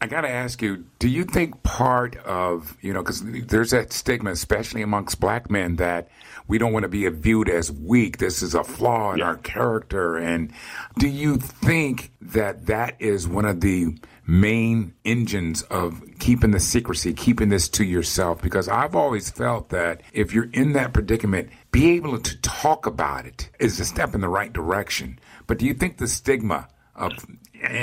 I 0.00 0.06
got 0.06 0.22
to 0.22 0.28
ask 0.28 0.60
you, 0.60 0.84
do 0.98 1.08
you 1.08 1.24
think 1.24 1.62
part 1.62 2.16
of, 2.16 2.76
you 2.82 2.92
know, 2.92 3.02
because 3.02 3.22
there's 3.24 3.70
that 3.70 3.94
stigma, 3.94 4.30
especially 4.30 4.82
amongst 4.82 5.20
black 5.20 5.50
men, 5.50 5.76
that 5.76 6.10
we 6.48 6.58
don't 6.58 6.72
want 6.72 6.82
to 6.82 6.88
be 6.88 7.08
viewed 7.08 7.48
as 7.48 7.72
weak. 7.72 8.18
This 8.18 8.42
is 8.42 8.54
a 8.54 8.62
flaw 8.62 9.12
in 9.12 9.18
yeah. 9.18 9.24
our 9.24 9.36
character. 9.36 10.16
And 10.16 10.52
do 10.98 11.08
you 11.08 11.36
think 11.36 12.12
that 12.20 12.66
that 12.66 12.96
is 12.98 13.26
one 13.26 13.46
of 13.46 13.60
the 13.60 13.96
main 14.26 14.94
engines 15.04 15.62
of 15.62 16.02
keeping 16.18 16.50
the 16.50 16.60
secrecy, 16.60 17.12
keeping 17.12 17.48
this 17.48 17.68
to 17.70 17.84
yourself? 17.84 18.42
Because 18.42 18.68
I've 18.68 18.94
always 18.94 19.30
felt 19.30 19.70
that 19.70 20.02
if 20.12 20.32
you're 20.32 20.50
in 20.52 20.72
that 20.72 20.92
predicament, 20.92 21.50
be 21.70 21.90
able 21.92 22.18
to 22.18 22.40
talk 22.40 22.86
about 22.86 23.26
it 23.26 23.50
is 23.58 23.78
a 23.80 23.84
step 23.84 24.14
in 24.14 24.20
the 24.20 24.28
right 24.28 24.52
direction. 24.52 25.18
But 25.46 25.58
do 25.58 25.66
you 25.66 25.74
think 25.74 25.98
the 25.98 26.08
stigma 26.08 26.68
of 26.96 27.12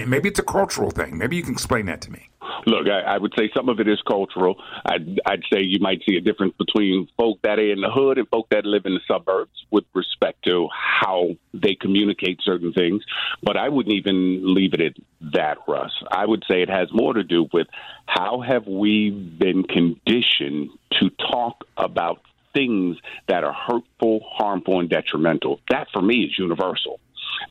maybe 0.08 0.30
it's 0.30 0.40
a 0.40 0.44
cultural 0.44 0.92
thing. 0.92 1.18
Maybe 1.18 1.36
you 1.36 1.44
can 1.44 1.54
explain 1.54 1.86
that 1.88 2.02
to 2.02 2.12
me. 2.12 2.30
Look, 2.66 2.88
I, 2.88 3.16
I, 3.16 3.18
would 3.18 3.34
say 3.38 3.50
some 3.56 3.70
of 3.70 3.80
it 3.80 3.88
is 3.88 4.02
cultural. 4.08 4.56
I'd, 4.86 5.20
I'd 5.26 5.44
say 5.52 5.62
you 5.62 5.80
might 5.80 6.02
see 6.08 6.16
a 6.16 6.22
difference 6.22 6.54
between 6.58 7.08
folk 7.18 7.40
that 7.44 7.60
are 7.60 7.72
in 7.72 7.82
the 7.82 7.92
hood 7.92 8.18
and 8.18 8.28
folk 8.28 8.48
that 8.50 8.66
live 8.66 8.86
in 8.86 8.94
the 8.94 9.02
suburbs 9.08 9.52
with 9.72 9.86
respect 9.94 10.44
to 10.46 10.68
how 10.72 11.30
they 11.54 11.76
communicate 11.76 12.40
certain 12.44 12.74
things. 12.74 13.04
But 13.42 13.58
I 13.58 13.70
wouldn't 13.70 13.96
even 13.96 14.54
leave 14.54 14.74
it 14.74 14.82
at 14.82 14.94
that, 15.34 15.58
Russ. 15.68 15.92
I 16.12 16.26
would 16.26 16.44
say 16.50 16.62
it 16.62 16.70
has 16.70 16.90
more 16.92 17.14
to 17.14 17.24
do 17.24 17.48
with 17.54 17.68
how 18.06 18.42
have 18.42 18.68
we 18.68 19.10
been 19.10 19.64
conditioned 19.64 20.70
to 21.00 21.10
talk 21.32 21.66
about 21.78 22.22
things 22.54 22.98
that 23.28 23.44
are 23.44 23.54
hurtful, 23.54 24.22
harmful, 24.32 24.80
and 24.80 24.90
detrimental. 24.90 25.60
That 25.70 25.88
for 25.92 26.02
me 26.02 26.24
is 26.24 26.38
universal. 26.38 27.00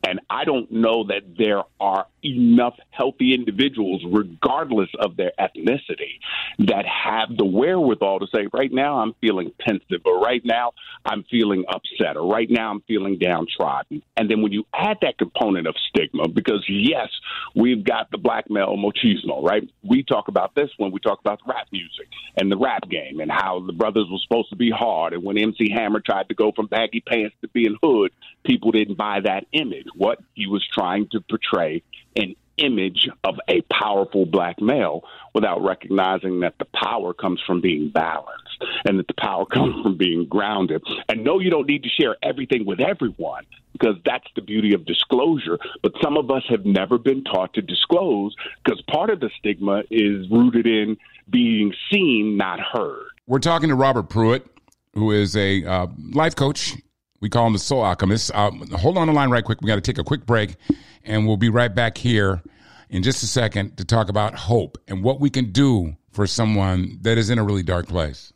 And 0.07 0.21
I 0.31 0.45
don't 0.45 0.71
know 0.71 1.05
that 1.05 1.23
there 1.39 1.63
are 1.81 2.07
enough 2.25 2.75
healthy 2.91 3.35
individuals, 3.35 4.03
regardless 4.09 4.89
of 4.99 5.17
their 5.17 5.33
ethnicity, 5.39 6.19
that 6.59 6.85
have 6.87 7.37
the 7.37 7.45
wherewithal 7.45 8.21
to 8.21 8.27
say, 8.35 8.47
right 8.53 8.73
now 8.73 8.99
I'm 8.99 9.15
feeling 9.21 9.53
pensive, 9.61 10.03
or 10.05 10.21
right 10.21 10.43
now 10.45 10.73
I'm 11.05 11.25
feeling 11.31 11.65
upset, 11.69 12.17
or 12.17 12.29
right 12.29 12.49
now 12.51 12.71
I'm 12.71 12.81
feeling 12.83 13.19
downtrodden. 13.19 14.03
And 14.17 14.31
then 14.31 14.43
when 14.43 14.53
you 14.53 14.65
add 14.73 14.99
that 15.03 15.19
component 15.19 15.67
of 15.67 15.75
stigma, 15.89 16.29
because 16.29 16.65
yes, 16.69 17.09
we've 17.55 17.85
got 17.85 18.11
the 18.11 18.19
black 18.19 18.51
male 18.51 18.77
machismo, 18.77 19.43
right? 19.43 19.69
We 19.83 20.03
talk 20.03 20.29
about 20.29 20.55
this 20.55 20.71
when 20.77 20.93
we 20.93 21.01
talk 21.01 21.21
about 21.21 21.41
rap 21.47 21.67
music 21.73 22.09
and 22.37 22.51
the 22.51 22.57
rap 22.57 22.89
game 22.89 23.21
and 23.21 23.31
how 23.31 23.61
the 23.67 23.73
brothers 23.73 24.07
were 24.11 24.19
supposed 24.23 24.51
to 24.51 24.57
be 24.57 24.71
hard. 24.71 25.13
And 25.13 25.25
when 25.25 25.39
MC 25.39 25.71
Hammer 25.73 26.01
tried 26.01 26.29
to 26.29 26.35
go 26.35 26.53
from 26.53 26.67
baggy 26.67 27.01
pants 27.01 27.35
to 27.43 27.49
being 27.49 27.77
hood, 27.83 28.13
people 28.45 28.71
didn't 28.71 28.97
buy 28.97 29.21
that 29.21 29.47
image. 29.53 29.82
What 29.95 30.19
he 30.35 30.47
was 30.47 30.67
trying 30.73 31.09
to 31.13 31.21
portray 31.21 31.83
an 32.17 32.35
image 32.59 33.09
of 33.25 33.37
a 33.49 33.63
powerful 33.63 34.27
black 34.27 34.61
male 34.61 35.03
without 35.35 35.63
recognizing 35.63 36.41
that 36.41 36.55
the 36.59 36.67
power 36.67 37.15
comes 37.15 37.41
from 37.47 37.61
being 37.61 37.91
balanced 37.91 38.65
and 38.85 38.99
that 38.99 39.09
the 39.09 39.15
power 39.15 39.47
comes 39.47 39.83
from 39.83 39.97
being 39.97 40.27
grounded. 40.27 40.83
And 41.09 41.25
no, 41.25 41.41
you 41.41 41.51
don't 41.51 41.67
need 41.67 41.83
to 41.85 41.89
share 41.89 42.17
everything 42.23 42.67
with 42.67 42.81
everyone 42.81 43.45
because 43.73 43.97
that's 44.05 44.27
the 44.37 44.43
beauty 44.43 44.75
of 44.75 44.85
disclosure. 44.85 45.59
But 45.83 45.93
some 46.03 46.17
of 46.17 46.31
us 46.31 46.43
have 46.49 46.65
never 46.65 46.99
been 46.99 47.25
taught 47.25 47.55
to 47.55 47.63
disclose 47.63 48.35
because 48.65 48.83
part 48.83 49.11
of 49.11 49.21
the 49.21 49.31
stigma 49.39 49.83
is 49.91 50.29
rooted 50.31 50.67
in 50.67 50.97
being 51.31 51.73
seen, 51.91 52.37
not 52.37 52.61
heard. 52.61 53.07
We're 53.27 53.39
talking 53.39 53.69
to 53.71 53.75
Robert 53.75 54.09
Pruitt, 54.09 54.47
who 54.95 55.11
is 55.11 55.37
a 55.37 55.65
uh, 55.65 55.87
life 56.13 56.37
coach 56.37 56.77
we 57.23 57.31
call 57.31 57.47
him 57.47 57.53
the 57.53 57.59
Soul 57.59 57.83
Alchemist. 57.83 58.33
Uh, 58.35 58.51
hold 58.77 58.99
on 58.99 59.07
the 59.07 59.13
line 59.13 59.31
right 59.31 59.45
quick. 59.45 59.63
We 59.63 59.69
got 59.69 59.77
to 59.77 59.81
take 59.81 59.97
a 59.97 60.05
quick 60.05 60.27
break, 60.27 60.57
and 61.05 61.27
we'll 61.27 61.37
be 61.37 61.49
right 61.49 61.73
back 61.73 61.97
here 61.97 62.43
in 62.91 63.05
just 63.05 63.23
a 63.23 63.27
second 63.27 63.77
to 63.77 63.85
talk 63.85 64.11
about 64.11 64.35
hope 64.35 64.77
and 64.89 65.05
what 65.05 65.21
we 65.21 65.31
can 65.31 65.53
do 65.53 65.97
for 66.11 66.27
someone 66.27 66.99
that 67.03 67.17
is 67.17 67.31
in 67.31 67.39
a 67.39 67.45
really 67.45 67.63
dark 67.63 67.87
place. 67.87 68.33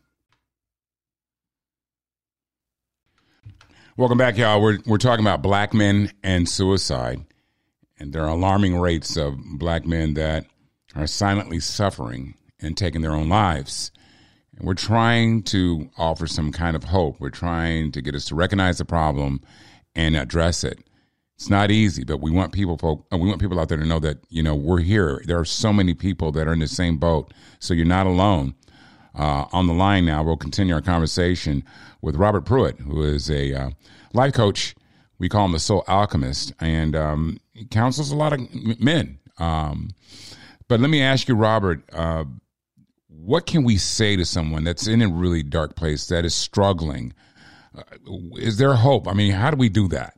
Welcome 3.96 4.18
back, 4.18 4.36
y'all. 4.38 4.62
We're, 4.62 4.78
we're 4.86 4.98
talking 4.98 5.24
about 5.24 5.42
black 5.42 5.74
men 5.74 6.12
and 6.22 6.48
suicide, 6.48 7.24
and 7.98 8.12
there 8.12 8.22
are 8.22 8.28
alarming 8.28 8.78
rates 8.78 9.16
of 9.16 9.36
black 9.58 9.84
men 9.84 10.14
that 10.14 10.46
are 10.94 11.08
silently 11.08 11.58
suffering 11.58 12.34
and 12.60 12.76
taking 12.76 13.00
their 13.00 13.12
own 13.12 13.28
lives. 13.28 13.90
We're 14.60 14.74
trying 14.74 15.42
to 15.44 15.90
offer 15.98 16.26
some 16.26 16.50
kind 16.50 16.76
of 16.76 16.84
hope. 16.84 17.20
We're 17.20 17.30
trying 17.30 17.92
to 17.92 18.00
get 18.00 18.14
us 18.14 18.24
to 18.26 18.34
recognize 18.34 18.78
the 18.78 18.84
problem 18.84 19.42
and 19.94 20.16
address 20.16 20.64
it. 20.64 20.78
It's 21.36 21.50
not 21.50 21.70
easy, 21.70 22.04
but 22.04 22.22
we 22.22 22.30
want 22.30 22.52
people 22.52 22.78
folk, 22.78 23.06
uh, 23.12 23.18
we 23.18 23.28
want 23.28 23.40
people 23.40 23.60
out 23.60 23.68
there 23.68 23.76
to 23.76 23.84
know 23.84 23.98
that 23.98 24.18
you 24.30 24.42
know 24.42 24.54
we're 24.54 24.80
here. 24.80 25.20
There 25.26 25.38
are 25.38 25.44
so 25.44 25.70
many 25.70 25.92
people 25.92 26.32
that 26.32 26.48
are 26.48 26.54
in 26.54 26.60
the 26.60 26.66
same 26.66 26.96
boat, 26.96 27.34
so 27.58 27.74
you're 27.74 27.84
not 27.84 28.06
alone. 28.06 28.54
Uh, 29.14 29.44
on 29.52 29.66
the 29.66 29.74
line 29.74 30.06
now, 30.06 30.22
we'll 30.22 30.36
continue 30.36 30.74
our 30.74 30.80
conversation 30.80 31.62
with 32.00 32.16
Robert 32.16 32.42
Pruitt, 32.46 32.78
who 32.80 33.02
is 33.02 33.30
a 33.30 33.52
uh, 33.52 33.70
life 34.14 34.32
coach. 34.32 34.74
We 35.18 35.28
call 35.28 35.44
him 35.44 35.52
the 35.52 35.58
Soul 35.58 35.84
Alchemist, 35.88 36.52
and 36.60 36.96
um, 36.96 37.38
he 37.52 37.66
counsels 37.66 38.10
a 38.10 38.16
lot 38.16 38.32
of 38.32 38.40
men. 38.80 39.18
Um, 39.38 39.90
but 40.68 40.80
let 40.80 40.90
me 40.90 41.02
ask 41.02 41.28
you, 41.28 41.34
Robert, 41.34 41.82
uh, 41.92 42.24
what 43.26 43.44
can 43.44 43.64
we 43.64 43.76
say 43.76 44.14
to 44.14 44.24
someone 44.24 44.62
that's 44.62 44.86
in 44.86 45.02
a 45.02 45.08
really 45.08 45.42
dark 45.42 45.74
place 45.74 46.06
that 46.06 46.24
is 46.24 46.32
struggling? 46.32 47.12
Uh, 47.76 47.82
is 48.36 48.56
there 48.56 48.74
hope? 48.74 49.08
I 49.08 49.14
mean, 49.14 49.32
how 49.32 49.50
do 49.50 49.56
we 49.56 49.68
do 49.68 49.88
that? 49.88 50.16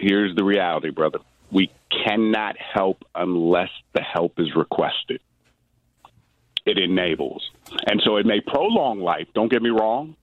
Here's 0.00 0.34
the 0.34 0.42
reality, 0.42 0.90
brother. 0.90 1.20
We 1.52 1.70
cannot 2.04 2.56
help 2.58 3.04
unless 3.14 3.70
the 3.94 4.00
help 4.00 4.40
is 4.40 4.56
requested. 4.56 5.20
It 6.66 6.78
enables. 6.78 7.48
And 7.86 8.02
so 8.04 8.16
it 8.16 8.26
may 8.26 8.40
prolong 8.40 8.98
life, 9.00 9.28
don't 9.32 9.50
get 9.50 9.62
me 9.62 9.70
wrong, 9.70 10.16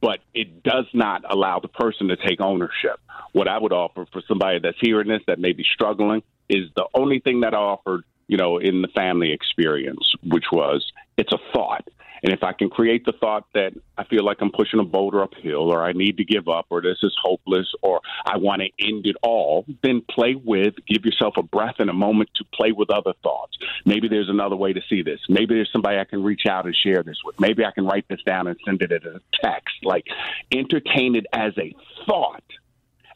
but 0.00 0.18
it 0.34 0.64
does 0.64 0.86
not 0.92 1.22
allow 1.30 1.60
the 1.60 1.68
person 1.68 2.08
to 2.08 2.16
take 2.16 2.40
ownership. 2.40 2.98
What 3.32 3.46
I 3.46 3.56
would 3.56 3.72
offer 3.72 4.04
for 4.12 4.20
somebody 4.26 4.58
that's 4.58 4.78
hearing 4.80 5.06
this 5.06 5.22
that 5.28 5.38
may 5.38 5.52
be 5.52 5.64
struggling 5.74 6.24
is 6.48 6.70
the 6.74 6.86
only 6.92 7.20
thing 7.20 7.42
that 7.42 7.54
I 7.54 7.58
offered 7.58 8.02
you 8.28 8.36
know, 8.36 8.58
in 8.58 8.82
the 8.82 8.88
family 8.88 9.32
experience, 9.32 10.14
which 10.24 10.46
was 10.50 10.84
it's 11.16 11.32
a 11.32 11.38
thought. 11.52 11.86
And 12.22 12.32
if 12.32 12.42
I 12.42 12.52
can 12.52 12.70
create 12.70 13.04
the 13.04 13.12
thought 13.12 13.44
that 13.54 13.72
I 13.96 14.04
feel 14.04 14.24
like 14.24 14.38
I'm 14.40 14.50
pushing 14.50 14.80
a 14.80 14.84
boulder 14.84 15.22
uphill, 15.22 15.70
or 15.72 15.84
I 15.84 15.92
need 15.92 16.16
to 16.16 16.24
give 16.24 16.48
up, 16.48 16.66
or 16.70 16.80
this 16.80 16.98
is 17.02 17.14
hopeless, 17.22 17.72
or 17.82 18.00
I 18.24 18.38
want 18.38 18.62
to 18.62 18.84
end 18.84 19.06
it 19.06 19.16
all, 19.22 19.64
then 19.82 20.02
play 20.10 20.34
with, 20.34 20.74
give 20.88 21.04
yourself 21.04 21.34
a 21.36 21.42
breath 21.42 21.76
and 21.78 21.90
a 21.90 21.94
moment 21.94 22.30
to 22.36 22.44
play 22.54 22.72
with 22.72 22.90
other 22.90 23.12
thoughts. 23.22 23.56
Maybe 23.84 24.08
there's 24.08 24.30
another 24.30 24.56
way 24.56 24.72
to 24.72 24.80
see 24.88 25.02
this. 25.02 25.20
Maybe 25.28 25.54
there's 25.54 25.70
somebody 25.72 25.98
I 25.98 26.04
can 26.04 26.22
reach 26.22 26.46
out 26.48 26.64
and 26.64 26.74
share 26.74 27.02
this 27.02 27.18
with. 27.24 27.38
Maybe 27.38 27.64
I 27.64 27.70
can 27.70 27.86
write 27.86 28.06
this 28.08 28.22
down 28.24 28.46
and 28.46 28.56
send 28.64 28.82
it 28.82 28.92
as 28.92 29.02
a 29.04 29.20
text. 29.42 29.76
Like, 29.84 30.06
entertain 30.50 31.16
it 31.16 31.26
as 31.32 31.52
a 31.58 31.74
thought 32.06 32.42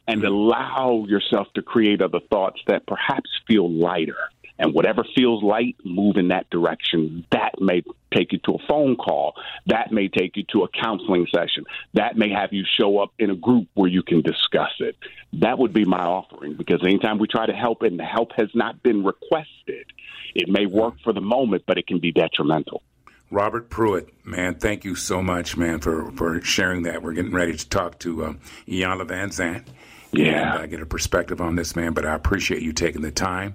and 0.07 0.23
mm-hmm. 0.23 0.33
allow 0.33 1.04
yourself 1.09 1.49
to 1.54 1.62
create 1.62 2.02
other 2.02 2.21
thoughts 2.30 2.61
that 2.66 2.87
perhaps 2.87 3.30
feel 3.47 3.71
lighter 3.71 4.19
and 4.61 4.75
whatever 4.75 5.05
feels 5.17 5.43
light, 5.43 5.76
move 5.85 6.17
in 6.17 6.29
that 6.29 6.49
direction. 6.50 7.25
That 7.33 7.52
may 7.59 7.83
take 8.14 8.33
you 8.33 8.38
to 8.45 8.52
a 8.52 8.67
phone 8.69 8.95
call. 8.95 9.35
That 9.67 9.90
may 9.90 10.09
take 10.09 10.37
you 10.37 10.45
to 10.52 10.64
a 10.64 10.69
counseling 10.69 11.26
session. 11.35 11.64
That 11.95 12.17
may 12.17 12.31
have 12.31 12.52
you 12.52 12.64
show 12.79 12.99
up 12.99 13.12
in 13.19 13.31
a 13.31 13.35
group 13.35 13.69
where 13.75 13.88
you 13.88 14.02
can 14.02 14.21
discuss 14.21 14.73
it. 14.79 14.97
That 15.33 15.59
would 15.59 15.73
be 15.73 15.87
my 15.87 16.05
offering 16.05 16.57
because 16.57 16.81
anytime 16.85 17.19
we 17.19 17.26
try 17.26 17.47
to 17.47 17.55
help 17.55 17.83
and 17.83 17.99
the 17.99 18.05
help 18.05 18.33
has 18.37 18.50
not 18.55 18.83
been 18.83 19.02
requested, 19.02 19.87
it 20.35 20.49
may 20.49 20.67
work 20.67 20.95
for 21.02 21.14
the 21.14 21.23
moment, 21.23 21.64
but 21.67 21.79
it 21.79 21.87
can 21.87 21.99
be 21.99 22.12
detrimental. 22.12 22.83
Robert 23.31 23.71
Pruitt, 23.71 24.12
man, 24.26 24.57
thank 24.57 24.85
you 24.85 24.95
so 24.95 25.23
much, 25.23 25.57
man, 25.57 25.79
for, 25.79 26.11
for 26.12 26.40
sharing 26.43 26.83
that. 26.83 27.02
We're 27.02 27.12
getting 27.12 27.33
ready 27.33 27.57
to 27.57 27.69
talk 27.69 27.99
to 28.00 28.26
um, 28.26 28.40
Iyanla 28.69 29.07
Vanzant. 29.07 29.64
Yeah. 30.12 30.55
And 30.55 30.62
I 30.62 30.67
get 30.67 30.81
a 30.81 30.87
perspective 30.87 31.40
on 31.40 31.55
this, 31.55 31.76
man, 31.76 31.93
but 31.93 32.05
I 32.05 32.14
appreciate 32.14 32.62
you 32.62 32.73
taking 32.73 33.02
the 33.02 33.12
time. 33.12 33.55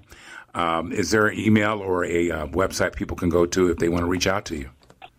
Um, 0.56 0.90
is 0.90 1.10
there 1.10 1.26
an 1.26 1.38
email 1.38 1.80
or 1.80 2.04
a 2.06 2.30
uh, 2.30 2.46
website 2.46 2.96
people 2.96 3.16
can 3.16 3.28
go 3.28 3.44
to 3.44 3.70
if 3.70 3.76
they 3.76 3.90
want 3.90 4.04
to 4.04 4.08
reach 4.08 4.26
out 4.26 4.46
to 4.46 4.56
you? 4.56 4.70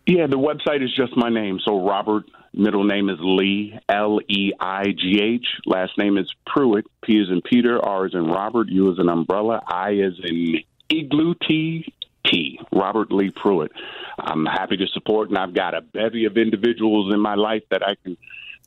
Yeah, 0.08 0.25
the 0.25 0.38
website 0.38 0.84
is 0.84 0.94
just 0.96 1.15
my 1.15 1.29
name. 1.29 1.60
So 1.63 1.86
Robert, 1.86 2.24
middle 2.53 2.84
name 2.84 3.10
is 3.10 3.17
Leigh, 3.20 3.79
L 3.88 4.20
E 4.27 4.51
I 4.60 4.86
G 4.86 5.22
H. 5.22 5.46
Last 5.67 5.96
name 5.98 6.17
is 6.17 6.27
Pruitt. 6.48 6.88
P 7.03 7.13
is 7.13 7.29
in 7.29 7.41
Peter, 7.41 7.79
R 7.84 8.08
is 8.08 8.15
in 8.15 8.25
Robert, 8.25 8.67
U 8.70 8.91
is 8.91 9.00
in 9.00 9.10
umbrella, 9.10 9.62
I 9.67 9.91
is 9.91 10.20
in 10.24 10.58
igloo, 10.89 11.36
T 11.48 11.94
T. 12.25 12.60
Robert 12.72 13.12
Leigh 13.12 13.29
Pruitt. 13.29 13.72
I'm 14.20 14.46
happy 14.46 14.77
to 14.77 14.88
support, 14.88 15.29
and 15.29 15.38
I've 15.38 15.53
got 15.53 15.75
a 15.75 15.82
bevy 15.82 16.25
of 16.25 16.38
individuals 16.38 17.13
in 17.13 17.20
my 17.20 17.36
life 17.36 17.63
that 17.70 17.84
I 17.86 17.96
can 18.03 18.17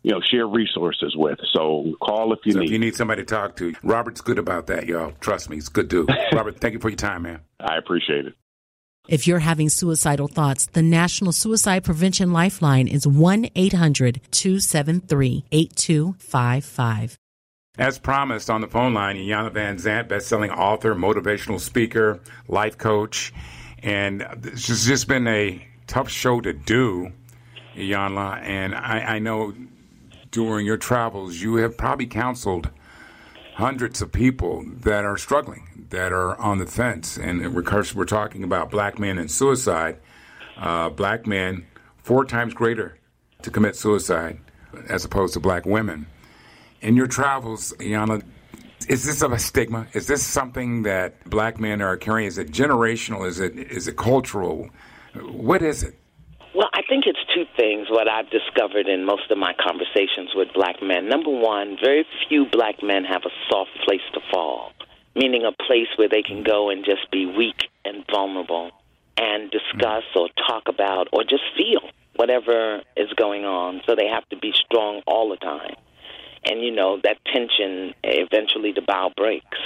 you 0.03 0.11
know, 0.11 0.21
share 0.21 0.47
resources 0.47 1.15
with. 1.17 1.39
So 1.53 1.95
call 2.01 2.33
if 2.33 2.41
you 2.45 2.53
so 2.53 2.61
need. 2.61 2.67
If 2.67 2.73
you 2.73 2.79
need 2.79 2.95
somebody 2.95 3.23
to 3.23 3.27
talk 3.27 3.57
to, 3.57 3.75
Robert's 3.83 4.21
good 4.21 4.39
about 4.39 4.67
that, 4.69 4.87
y'all. 4.87 5.13
Trust 5.21 5.51
me, 5.51 5.57
he's 5.57 5.69
good 5.69 5.89
dude. 5.89 6.11
Robert, 6.33 6.59
thank 6.61 6.75
you 6.75 6.81
for 6.81 6.89
your 6.89 6.97
time, 6.97 7.23
man. 7.23 7.41
I 7.59 7.77
appreciate 7.77 8.27
it. 8.27 8.35
If 9.09 9.27
you're 9.27 9.41
having 9.41 9.69
suicidal 9.69 10.29
thoughts, 10.29 10.67
the 10.67 10.83
National 10.83 11.33
Suicide 11.33 11.85
Prevention 11.85 12.33
Lifeline 12.33 12.87
is 12.87 13.07
1 13.07 13.49
800 13.55 14.21
273 14.31 15.45
8255. 15.51 17.19
As 17.79 17.99
promised 17.99 18.51
on 18.51 18.61
the 18.61 18.69
phone 18.69 18.95
line, 18.95 19.17
Iyanla 19.17 19.53
Vanzant, 19.53 20.09
best-selling 20.09 20.51
author, 20.51 20.95
motivational 20.95 21.59
speaker, 21.59 22.21
life 22.47 22.77
coach, 22.77 23.33
and 23.83 24.27
it's 24.45 24.67
just 24.67 25.09
been 25.09 25.27
a 25.27 25.67
tough 25.87 26.11
show 26.11 26.41
to 26.43 26.53
do, 26.53 27.11
Iyanla. 27.75 28.43
And 28.43 28.75
I, 28.75 29.15
I 29.15 29.19
know 29.19 29.55
during 30.31 30.67
your 30.67 30.77
travels, 30.77 31.41
you 31.41 31.57
have 31.57 31.77
probably 31.77 32.07
counseled 32.07 32.71
hundreds 33.55 34.01
of 34.01 34.13
people 34.13 34.65
that 34.65 35.05
are 35.05 35.17
struggling, 35.17 35.87
that 35.91 36.13
are 36.13 36.41
on 36.41 36.59
the 36.59 36.67
fence. 36.67 37.17
And 37.19 37.45
of 37.45 37.55
we're 37.95 38.05
talking 38.05 38.45
about 38.45 38.71
black 38.71 38.99
men 38.99 39.19
and 39.19 39.31
suicide. 39.31 39.99
Uh, 40.57 40.91
black 40.91 41.27
men, 41.27 41.67
four 42.03 42.25
times 42.25 42.55
greater 42.55 42.99
to 43.43 43.51
commit 43.51 43.77
suicide 43.77 44.39
as 44.89 45.05
opposed 45.05 45.35
to 45.35 45.41
black 45.41 45.67
women. 45.67 46.07
In 46.81 46.97
your 46.97 47.07
travels, 47.07 47.73
Iyanla, 47.79 48.23
Is 48.89 49.05
this 49.05 49.23
a 49.33 49.39
stigma? 49.39 49.87
Is 49.93 50.07
this 50.07 50.23
something 50.23 50.83
that 50.85 51.29
black 51.29 51.61
men 51.61 51.83
are 51.83 51.97
carrying? 51.97 52.27
Is 52.29 52.39
it 52.39 52.51
generational? 52.51 53.27
Is 53.27 53.39
it 53.41 53.59
is 53.59 53.89
it 53.89 53.97
cultural? 53.97 54.71
What 55.15 55.61
is 55.63 55.83
it? 55.83 56.00
Well, 56.53 56.69
I 56.75 56.83
think 56.89 57.05
it's 57.07 57.19
two 57.33 57.45
things, 57.57 57.87
what 57.89 58.09
I've 58.09 58.29
discovered 58.29 58.89
in 58.89 59.05
most 59.05 59.31
of 59.31 59.39
my 59.39 59.55
conversations 59.55 60.31
with 60.35 60.53
black 60.53 60.83
men. 60.83 61.09
Number 61.09 61.31
one, 61.31 61.79
very 61.81 62.05
few 62.29 62.45
black 62.45 62.83
men 62.83 63.05
have 63.05 63.23
a 63.25 63.31
soft 63.49 63.71
place 63.85 64.03
to 64.15 64.21
fall, 64.33 64.73
meaning 65.15 65.45
a 65.45 65.53
place 65.53 65.87
where 65.95 66.09
they 66.09 66.23
can 66.23 66.43
go 66.43 66.71
and 66.71 66.85
just 66.85 67.09
be 67.13 67.25
weak 67.25 67.69
and 67.85 68.05
vulnerable 68.11 68.73
and 69.17 69.49
discuss 69.53 70.03
or 70.17 70.29
talk 70.49 70.65
about 70.67 71.07
or 71.13 71.23
just 71.23 71.45
feel 71.57 71.89
whatever 72.17 72.83
is 72.97 73.13
going 73.13 73.45
on. 73.45 73.81
So 73.87 73.95
they 73.95 74.09
have 74.09 74.29
to 74.31 74.37
be 74.37 74.53
strong 74.53 75.03
all 75.07 75.31
the 75.31 75.37
time. 75.37 75.77
And, 76.45 76.63
you 76.63 76.73
know, 76.73 76.99
that 77.05 77.19
tension, 77.27 77.95
eventually 78.03 78.73
the 78.73 78.83
bow 78.83 79.13
breaks. 79.17 79.59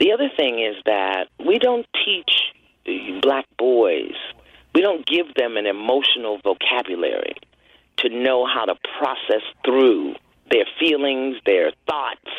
The 0.00 0.12
other 0.12 0.30
thing 0.36 0.58
is 0.58 0.74
that 0.84 1.28
we 1.38 1.60
don't 1.60 1.86
teach 2.04 3.20
black 3.22 3.46
boys 3.56 4.16
we 4.74 4.80
don't 4.80 5.06
give 5.06 5.34
them 5.34 5.56
an 5.56 5.66
emotional 5.66 6.38
vocabulary 6.42 7.34
to 7.98 8.08
know 8.08 8.46
how 8.46 8.64
to 8.64 8.74
process 8.98 9.42
through 9.64 10.14
their 10.50 10.64
feelings, 10.78 11.36
their 11.46 11.72
thoughts. 11.86 12.30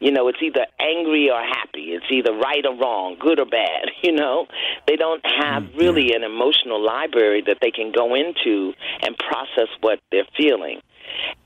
You 0.00 0.12
know, 0.12 0.28
it's 0.28 0.38
either 0.40 0.66
angry 0.78 1.28
or 1.28 1.40
happy. 1.40 1.90
It's 1.90 2.06
either 2.10 2.32
right 2.32 2.64
or 2.64 2.76
wrong, 2.76 3.16
good 3.18 3.40
or 3.40 3.46
bad. 3.46 3.90
You 4.02 4.12
know, 4.12 4.46
they 4.86 4.94
don't 4.94 5.24
have 5.26 5.64
mm, 5.64 5.76
really 5.76 6.14
an 6.14 6.22
emotional 6.22 6.82
library 6.82 7.42
that 7.46 7.58
they 7.60 7.72
can 7.72 7.90
go 7.90 8.14
into 8.14 8.72
and 9.02 9.18
process 9.18 9.68
what 9.80 9.98
they're 10.12 10.28
feeling. 10.36 10.80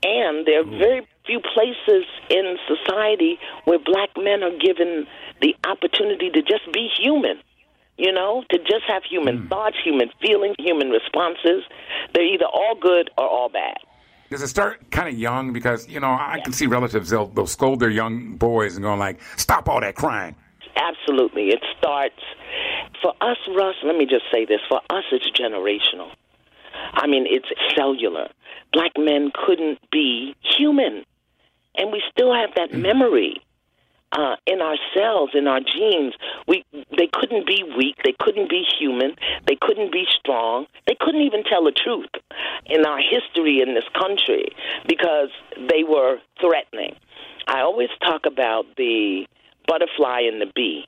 And 0.03 0.45
there 0.45 0.61
are 0.61 0.63
very 0.63 1.07
few 1.25 1.41
places 1.41 2.05
in 2.29 2.57
society 2.67 3.39
where 3.65 3.79
black 3.79 4.09
men 4.17 4.43
are 4.43 4.55
given 4.55 5.07
the 5.41 5.55
opportunity 5.67 6.29
to 6.29 6.41
just 6.41 6.71
be 6.71 6.89
human 6.95 7.39
you 7.97 8.11
know, 8.11 8.43
to 8.49 8.57
just 8.59 8.83
have 8.87 9.03
human 9.03 9.43
mm. 9.43 9.49
thoughts, 9.49 9.77
human 9.83 10.09
feelings, 10.21 10.55
human 10.59 10.89
responses. 10.89 11.63
They're 12.13 12.25
either 12.25 12.45
all 12.45 12.75
good 12.79 13.09
or 13.17 13.27
all 13.27 13.49
bad. 13.49 13.77
Does 14.29 14.41
it 14.41 14.47
start 14.47 14.89
kind 14.89 15.07
of 15.07 15.15
young? 15.15 15.53
Because, 15.53 15.87
you 15.87 15.99
know, 15.99 16.07
I 16.07 16.37
yeah. 16.37 16.43
can 16.43 16.53
see 16.53 16.65
relatives, 16.65 17.09
they'll, 17.11 17.27
they'll 17.27 17.45
scold 17.45 17.79
their 17.79 17.91
young 17.91 18.35
boys 18.35 18.75
and 18.75 18.83
go 18.83 18.95
like, 18.95 19.19
stop 19.35 19.69
all 19.69 19.79
that 19.81 19.95
crying. 19.95 20.35
Absolutely. 20.75 21.49
It 21.49 21.63
starts, 21.77 22.19
for 23.01 23.13
us, 23.21 23.37
Russ, 23.55 23.75
let 23.83 23.95
me 23.95 24.05
just 24.05 24.25
say 24.31 24.45
this, 24.45 24.59
for 24.67 24.81
us, 24.89 25.03
it's 25.11 25.29
generational. 25.39 26.09
I 26.93 27.05
mean, 27.05 27.25
it's 27.27 27.47
cellular. 27.75 28.29
Black 28.71 28.91
men 28.97 29.31
couldn't 29.45 29.79
be 29.91 30.35
human. 30.41 31.05
And 31.75 31.91
we 31.91 32.01
still 32.11 32.33
have 32.33 32.49
that 32.55 32.71
mm. 32.71 32.81
memory 32.81 33.41
uh, 34.13 34.35
in 34.45 34.61
ourselves, 34.61 35.33
in 35.33 35.47
our 35.47 35.59
genes. 35.59 36.13
We 36.47 36.63
they 36.97 37.09
couldn't 37.11 37.47
be 37.47 37.63
weak, 37.77 37.97
they 38.03 38.15
couldn't 38.19 38.49
be 38.49 38.63
human, 38.79 39.15
they 39.47 39.57
couldn't 39.59 39.91
be 39.91 40.05
strong, 40.19 40.65
they 40.87 40.95
couldn't 40.99 41.21
even 41.21 41.43
tell 41.43 41.63
the 41.63 41.71
truth 41.71 42.09
in 42.65 42.85
our 42.85 42.99
history 42.99 43.61
in 43.61 43.73
this 43.73 43.87
country 43.99 44.49
because 44.87 45.29
they 45.69 45.83
were 45.83 46.17
threatening. 46.39 46.95
I 47.47 47.61
always 47.61 47.89
talk 48.01 48.25
about 48.25 48.65
the 48.77 49.25
butterfly 49.67 50.21
and 50.21 50.41
the 50.41 50.51
bee. 50.55 50.85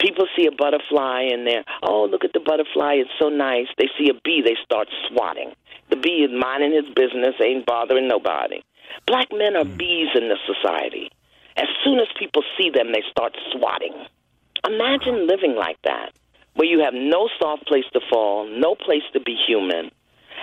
People 0.00 0.26
see 0.36 0.46
a 0.46 0.52
butterfly 0.52 1.22
and 1.32 1.46
they're, 1.46 1.64
oh, 1.82 2.06
look 2.10 2.24
at 2.24 2.32
the 2.32 2.40
butterfly, 2.40 2.94
it's 2.94 3.10
so 3.18 3.28
nice. 3.28 3.66
They 3.78 3.88
see 3.98 4.10
a 4.10 4.20
bee, 4.24 4.42
they 4.44 4.56
start 4.64 4.88
swatting. 5.08 5.52
The 5.90 5.96
bee 5.96 6.26
is 6.26 6.30
minding 6.32 6.72
his 6.72 6.92
business, 6.94 7.34
ain't 7.42 7.66
bothering 7.66 8.08
nobody. 8.08 8.62
Black 9.06 9.28
men 9.32 9.56
are 9.56 9.64
mm. 9.64 9.76
bees 9.76 10.08
in 10.14 10.28
this 10.28 10.38
society. 10.46 11.10
As 11.56 11.68
soon 11.84 11.98
as 11.98 12.08
people 12.18 12.42
see 12.58 12.70
them, 12.70 12.92
they 12.92 13.02
start 13.10 13.36
swatting. 13.52 13.94
Imagine 14.66 15.26
living 15.26 15.54
like 15.56 15.78
that, 15.84 16.12
where 16.54 16.66
you 16.68 16.80
have 16.80 16.94
no 16.94 17.28
soft 17.40 17.66
place 17.66 17.84
to 17.92 18.00
fall, 18.10 18.46
no 18.48 18.74
place 18.74 19.02
to 19.12 19.20
be 19.20 19.36
human, 19.46 19.90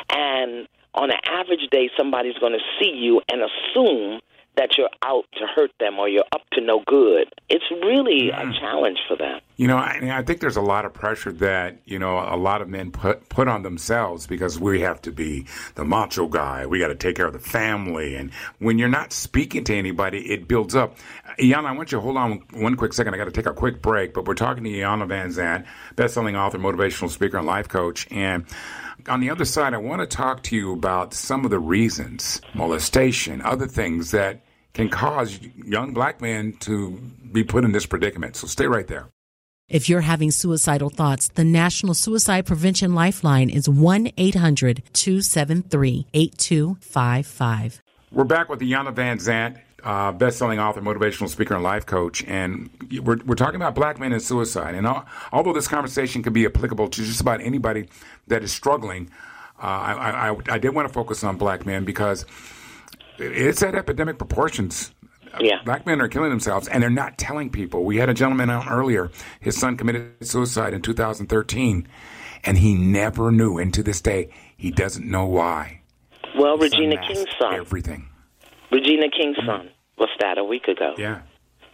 and 0.09 0.67
on 0.93 1.09
an 1.09 1.19
average 1.25 1.67
day, 1.71 1.89
somebody's 1.97 2.37
going 2.37 2.53
to 2.53 2.65
see 2.79 2.91
you 2.95 3.21
and 3.31 3.41
assume 3.41 4.19
that 4.57 4.77
you're 4.77 4.89
out 5.03 5.25
to 5.33 5.45
hurt 5.47 5.71
them 5.79 5.97
or 5.97 6.09
you're 6.09 6.25
up 6.31 6.41
to 6.53 6.61
no 6.61 6.83
good. 6.85 7.33
It's 7.49 7.63
really 7.71 8.29
a 8.29 8.35
mm. 8.35 8.59
challenge 8.59 8.97
for 9.07 9.15
them. 9.15 9.39
You 9.55 9.67
know, 9.67 9.77
I, 9.77 10.17
I, 10.17 10.23
think 10.23 10.39
there's 10.41 10.57
a 10.57 10.61
lot 10.61 10.85
of 10.85 10.93
pressure 10.93 11.31
that 11.33 11.77
you 11.85 11.99
know 11.99 12.17
a 12.17 12.35
lot 12.35 12.61
of 12.61 12.67
men 12.67 12.91
put 12.91 13.29
put 13.29 13.47
on 13.47 13.63
themselves 13.63 14.27
because 14.27 14.59
we 14.59 14.81
have 14.81 15.01
to 15.03 15.11
be 15.11 15.45
the 15.75 15.85
macho 15.85 16.27
guy. 16.27 16.65
We 16.65 16.79
got 16.79 16.87
to 16.87 16.95
take 16.95 17.15
care 17.15 17.27
of 17.27 17.33
the 17.33 17.39
family, 17.39 18.15
and 18.15 18.31
when 18.59 18.79
you're 18.79 18.89
not 18.89 19.13
speaking 19.13 19.63
to 19.65 19.75
anybody, 19.75 20.31
it 20.31 20.47
builds 20.47 20.75
up. 20.75 20.97
Iyanla, 21.39 21.65
I 21.65 21.71
want 21.73 21.91
you 21.91 21.97
to 21.97 22.01
hold 22.01 22.17
on 22.17 22.43
one 22.53 22.75
quick 22.75 22.93
second. 22.93 23.13
I 23.13 23.17
got 23.17 23.25
to 23.25 23.31
take 23.31 23.45
a 23.45 23.53
quick 23.53 23.81
break, 23.81 24.13
but 24.13 24.25
we're 24.25 24.33
talking 24.33 24.63
to 24.63 24.69
Iyanla 24.69 25.07
Vanzant, 25.07 25.65
best-selling 25.95 26.35
author, 26.35 26.57
motivational 26.57 27.09
speaker, 27.09 27.37
and 27.37 27.45
life 27.45 27.69
coach, 27.69 28.07
and 28.11 28.45
on 29.07 29.19
the 29.19 29.29
other 29.29 29.45
side, 29.45 29.73
I 29.73 29.77
want 29.77 30.01
to 30.01 30.07
talk 30.07 30.43
to 30.43 30.55
you 30.55 30.73
about 30.73 31.13
some 31.13 31.45
of 31.45 31.51
the 31.51 31.59
reasons, 31.59 32.41
molestation, 32.53 33.41
other 33.41 33.67
things 33.67 34.11
that 34.11 34.41
can 34.73 34.89
cause 34.89 35.39
young 35.65 35.93
black 35.93 36.21
men 36.21 36.53
to 36.61 36.91
be 37.31 37.43
put 37.43 37.63
in 37.63 37.71
this 37.71 37.85
predicament. 37.85 38.35
So 38.35 38.47
stay 38.47 38.67
right 38.67 38.87
there. 38.87 39.09
If 39.67 39.87
you're 39.87 40.01
having 40.01 40.31
suicidal 40.31 40.89
thoughts, 40.89 41.29
the 41.29 41.45
National 41.45 41.93
Suicide 41.93 42.45
Prevention 42.45 42.93
Lifeline 42.93 43.49
is 43.49 43.69
1 43.69 44.11
800 44.17 44.83
273 44.91 46.07
8255. 46.13 47.81
We're 48.11 48.25
back 48.25 48.49
with 48.49 48.59
Iyanla 48.59 48.93
Vanzant, 48.93 49.61
uh, 49.85 50.11
best-selling 50.11 50.59
author, 50.59 50.81
motivational 50.81 51.29
speaker, 51.29 51.53
and 51.53 51.63
life 51.63 51.85
coach, 51.85 52.21
and 52.25 52.69
we're, 53.01 53.19
we're 53.25 53.35
talking 53.35 53.55
about 53.55 53.73
black 53.73 53.97
men 53.97 54.11
and 54.11 54.21
suicide. 54.21 54.75
And 54.75 54.85
although 55.31 55.53
this 55.53 55.69
conversation 55.69 56.21
can 56.21 56.33
be 56.33 56.45
applicable 56.45 56.89
to 56.89 57.05
just 57.05 57.21
about 57.21 57.39
anybody 57.39 57.87
that 58.27 58.43
is 58.43 58.51
struggling, 58.51 59.09
uh, 59.63 59.67
I, 59.67 60.31
I, 60.31 60.35
I 60.49 60.57
did 60.57 60.75
want 60.75 60.89
to 60.89 60.93
focus 60.93 61.23
on 61.23 61.37
black 61.37 61.65
men 61.65 61.85
because 61.85 62.25
it's 63.21 63.63
at 63.63 63.75
epidemic 63.75 64.17
proportions. 64.17 64.93
Yeah. 65.39 65.63
Black 65.63 65.85
men 65.85 66.01
are 66.01 66.07
killing 66.07 66.29
themselves, 66.29 66.67
and 66.67 66.83
they're 66.83 66.89
not 66.89 67.17
telling 67.17 67.49
people. 67.49 67.85
We 67.85 67.97
had 67.97 68.09
a 68.09 68.13
gentleman 68.13 68.49
out 68.49 68.69
earlier. 68.69 69.11
His 69.39 69.57
son 69.57 69.77
committed 69.77 70.27
suicide 70.27 70.73
in 70.73 70.81
2013, 70.81 71.87
and 72.43 72.57
he 72.57 72.73
never 72.73 73.31
knew. 73.31 73.57
And 73.57 73.73
to 73.73 73.83
this 73.83 74.01
day, 74.01 74.29
he 74.57 74.71
doesn't 74.71 75.09
know 75.09 75.25
why. 75.25 75.81
Well, 76.37 76.57
Regina 76.57 76.97
King's 77.07 77.27
son. 77.39 77.55
Everything. 77.55 78.07
Regina 78.71 79.09
King's 79.09 79.37
son 79.45 79.69
was 79.97 80.09
that 80.19 80.37
a 80.37 80.43
week 80.43 80.67
ago. 80.67 80.95
Yeah. 80.97 81.21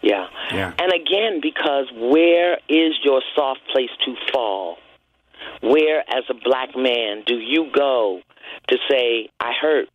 Yeah. 0.01 0.27
Yeah. 0.51 0.73
And 0.77 0.91
again, 0.93 1.39
because 1.41 1.87
where 1.95 2.59
is 2.69 2.93
your 3.03 3.21
soft 3.35 3.61
place 3.71 3.89
to 4.05 4.15
fall? 4.31 4.77
Where, 5.61 5.99
as 6.09 6.23
a 6.29 6.33
black 6.33 6.75
man, 6.75 7.23
do 7.25 7.35
you 7.35 7.71
go 7.73 8.21
to 8.67 8.77
say, 8.89 9.29
I 9.39 9.53
hurt? 9.59 9.89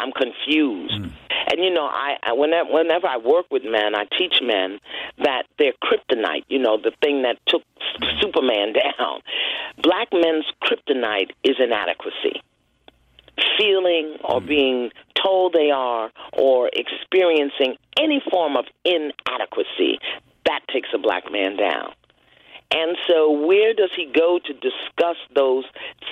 I'm 0.00 0.12
confused. 0.12 0.94
Mm. 0.94 1.12
And 1.52 1.64
you 1.64 1.70
know, 1.70 1.84
I, 1.84 2.16
I 2.22 2.32
whenever, 2.32 2.72
whenever 2.72 3.06
I 3.06 3.18
work 3.18 3.46
with 3.50 3.62
men, 3.64 3.94
I 3.94 4.04
teach 4.18 4.40
men 4.42 4.80
that 5.18 5.44
their 5.58 5.72
kryptonite, 5.84 6.44
you 6.48 6.58
know, 6.58 6.78
the 6.78 6.92
thing 7.02 7.22
that 7.22 7.36
took 7.46 7.62
Superman 8.20 8.72
down. 8.98 9.20
Black 9.78 10.08
men's 10.12 10.46
kryptonite 10.62 11.30
is 11.44 11.56
inadequacy. 11.58 12.42
Feeling 13.58 14.16
or 14.24 14.40
mm. 14.40 14.46
being 14.46 14.90
told 15.22 15.52
they 15.52 15.70
are 15.70 16.10
or 16.32 16.70
experiencing 16.72 17.76
any 17.98 18.22
form 18.30 18.56
of 18.56 18.64
inadequacy, 18.84 19.98
that 20.46 20.60
takes 20.72 20.88
a 20.94 20.98
black 20.98 21.30
man 21.30 21.56
down. 21.56 21.92
And 22.72 22.96
so, 23.08 23.30
where 23.30 23.74
does 23.74 23.90
he 23.96 24.06
go 24.14 24.38
to 24.38 24.52
discuss 24.52 25.16
those 25.34 25.64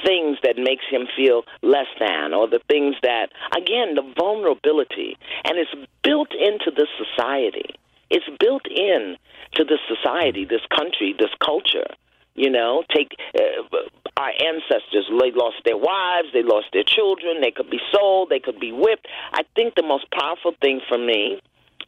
things 0.04 0.38
that 0.42 0.56
makes 0.56 0.84
him 0.90 1.06
feel 1.16 1.44
less 1.62 1.86
than, 2.00 2.34
or 2.34 2.48
the 2.48 2.60
things 2.68 2.96
that, 3.02 3.28
again, 3.56 3.94
the 3.94 4.02
vulnerability, 4.18 5.16
and 5.44 5.56
it's 5.56 5.70
built 6.02 6.32
into 6.34 6.72
this 6.74 6.88
society. 6.98 7.74
It's 8.10 8.28
built 8.40 8.66
in 8.66 9.16
to 9.54 9.64
this 9.64 9.78
society, 9.86 10.44
this 10.44 10.66
country, 10.74 11.14
this 11.16 11.30
culture. 11.44 11.86
You 12.34 12.50
know, 12.50 12.84
take 12.94 13.16
uh, 13.34 13.76
our 14.16 14.30
ancestors. 14.30 15.10
They 15.10 15.32
lost 15.32 15.56
their 15.64 15.76
wives, 15.76 16.28
they 16.32 16.42
lost 16.42 16.66
their 16.72 16.84
children. 16.84 17.40
They 17.40 17.50
could 17.50 17.70
be 17.70 17.80
sold, 17.92 18.30
they 18.30 18.38
could 18.40 18.60
be 18.60 18.72
whipped. 18.72 19.06
I 19.32 19.42
think 19.54 19.74
the 19.74 19.82
most 19.82 20.06
powerful 20.10 20.54
thing 20.60 20.80
for 20.88 20.98
me 20.98 21.40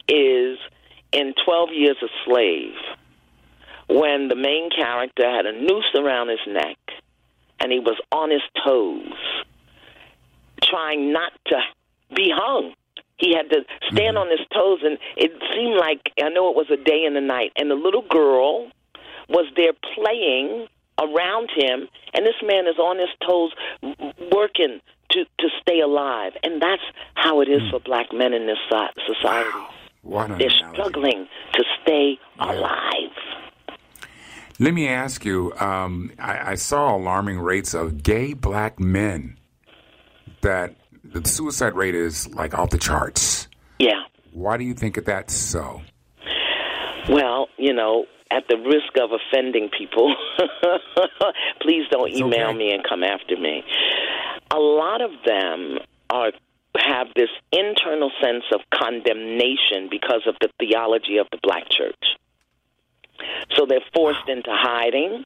is 0.07 0.59
in 1.13 1.33
Twelve 1.45 1.69
Years 1.71 1.97
a 2.01 2.07
Slave 2.25 2.75
when 3.91 4.29
the 4.29 4.35
main 4.35 4.69
character 4.69 5.29
had 5.29 5.45
a 5.45 5.51
noose 5.51 5.91
around 5.95 6.29
his 6.29 6.39
neck 6.47 6.77
and 7.59 7.71
he 7.71 7.79
was 7.79 7.99
on 8.11 8.31
his 8.31 8.41
toes, 8.63 9.13
trying 10.63 11.11
not 11.11 11.33
to 11.47 11.57
be 12.15 12.31
hung. 12.33 12.73
He 13.17 13.35
had 13.35 13.49
to 13.49 13.63
stand 13.91 14.17
mm-hmm. 14.17 14.17
on 14.17 14.31
his 14.31 14.47
toes, 14.51 14.79
and 14.83 14.97
it 15.15 15.31
seemed 15.53 15.77
like 15.77 16.11
I 16.21 16.29
know 16.29 16.49
it 16.49 16.55
was 16.55 16.71
a 16.71 16.77
day 16.77 17.03
and 17.05 17.15
a 17.15 17.21
night. 17.21 17.51
And 17.55 17.69
the 17.69 17.75
little 17.75 18.01
girl 18.01 18.71
was 19.29 19.45
there 19.55 19.73
playing 19.93 20.67
around 20.99 21.49
him, 21.55 21.87
and 22.13 22.25
this 22.25 22.41
man 22.41 22.67
is 22.67 22.79
on 22.79 22.97
his 22.97 23.09
toes, 23.25 23.51
working 24.31 24.81
to 25.11 25.25
to 25.39 25.47
stay 25.61 25.81
alive. 25.81 26.33
And 26.43 26.61
that's 26.61 26.81
how 27.13 27.41
it 27.41 27.49
is 27.49 27.61
mm. 27.61 27.71
for 27.71 27.79
black 27.79 28.11
men 28.11 28.33
in 28.33 28.47
this 28.47 28.57
society. 29.05 29.49
What 30.01 30.29
They're 30.39 30.49
analogy. 30.49 30.73
struggling 30.73 31.27
to 31.53 31.63
stay 31.83 32.17
alive. 32.39 33.13
Let 34.61 34.75
me 34.75 34.87
ask 34.87 35.25
you. 35.25 35.51
Um, 35.59 36.11
I, 36.19 36.51
I 36.51 36.55
saw 36.55 36.95
alarming 36.95 37.39
rates 37.39 37.73
of 37.73 38.03
gay 38.03 38.35
black 38.35 38.79
men. 38.79 39.39
That 40.41 40.75
the 41.03 41.27
suicide 41.27 41.73
rate 41.73 41.95
is 41.95 42.31
like 42.35 42.53
off 42.53 42.69
the 42.69 42.77
charts. 42.77 43.47
Yeah. 43.79 44.03
Why 44.33 44.57
do 44.57 44.63
you 44.63 44.75
think 44.75 44.95
that 44.95 45.05
that's 45.05 45.33
so? 45.33 45.81
Well, 47.09 47.47
you 47.57 47.73
know, 47.73 48.05
at 48.29 48.43
the 48.49 48.57
risk 48.57 48.93
of 49.01 49.09
offending 49.11 49.71
people, 49.75 50.15
please 51.61 51.85
don't 51.89 52.11
email 52.11 52.49
okay. 52.49 52.57
me 52.57 52.71
and 52.71 52.83
come 52.87 53.03
after 53.03 53.35
me. 53.37 53.63
A 54.51 54.59
lot 54.59 55.01
of 55.01 55.09
them 55.25 55.79
are 56.11 56.31
have 56.77 57.07
this 57.15 57.29
internal 57.51 58.11
sense 58.21 58.43
of 58.53 58.61
condemnation 58.71 59.89
because 59.89 60.21
of 60.27 60.35
the 60.39 60.49
theology 60.59 61.17
of 61.17 61.25
the 61.31 61.39
black 61.41 61.63
church. 61.69 62.20
So 63.55 63.65
they're 63.67 63.79
forced 63.93 64.27
into 64.27 64.49
hiding. 64.51 65.23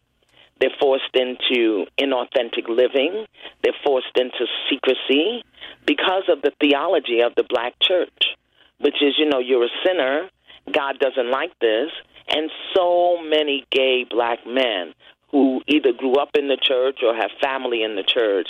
They're 0.59 0.75
forced 0.79 1.13
into 1.13 1.85
inauthentic 1.99 2.67
living. 2.69 3.25
They're 3.63 3.73
forced 3.83 4.17
into 4.17 4.45
secrecy 4.69 5.43
because 5.85 6.23
of 6.29 6.41
the 6.41 6.51
theology 6.61 7.21
of 7.21 7.35
the 7.35 7.43
black 7.43 7.73
church, 7.81 8.35
which 8.79 9.01
is, 9.01 9.15
you 9.17 9.25
know, 9.25 9.39
you're 9.39 9.65
a 9.65 9.75
sinner. 9.85 10.29
God 10.71 10.99
doesn't 10.99 11.29
like 11.29 11.57
this. 11.59 11.91
And 12.27 12.49
so 12.73 13.21
many 13.21 13.65
gay 13.71 14.05
black 14.09 14.39
men 14.47 14.93
who 15.31 15.61
either 15.67 15.91
grew 15.91 16.15
up 16.15 16.29
in 16.35 16.47
the 16.47 16.57
church 16.61 16.99
or 17.03 17.13
have 17.15 17.29
family 17.41 17.83
in 17.83 17.95
the 17.95 18.03
church 18.03 18.47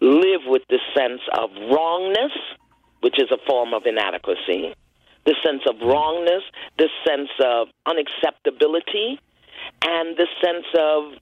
live 0.00 0.40
with 0.46 0.62
this 0.68 0.80
sense 0.96 1.20
of 1.38 1.50
wrongness, 1.70 2.32
which 3.00 3.20
is 3.20 3.30
a 3.30 3.38
form 3.46 3.74
of 3.74 3.82
inadequacy, 3.84 4.74
this 5.24 5.36
sense 5.44 5.62
of 5.68 5.76
wrongness, 5.80 6.42
this 6.78 6.90
sense 7.06 7.30
of 7.44 7.68
unacceptability, 7.86 9.18
and 9.84 10.16
this 10.16 10.28
sense 10.42 10.66
of 10.78 11.12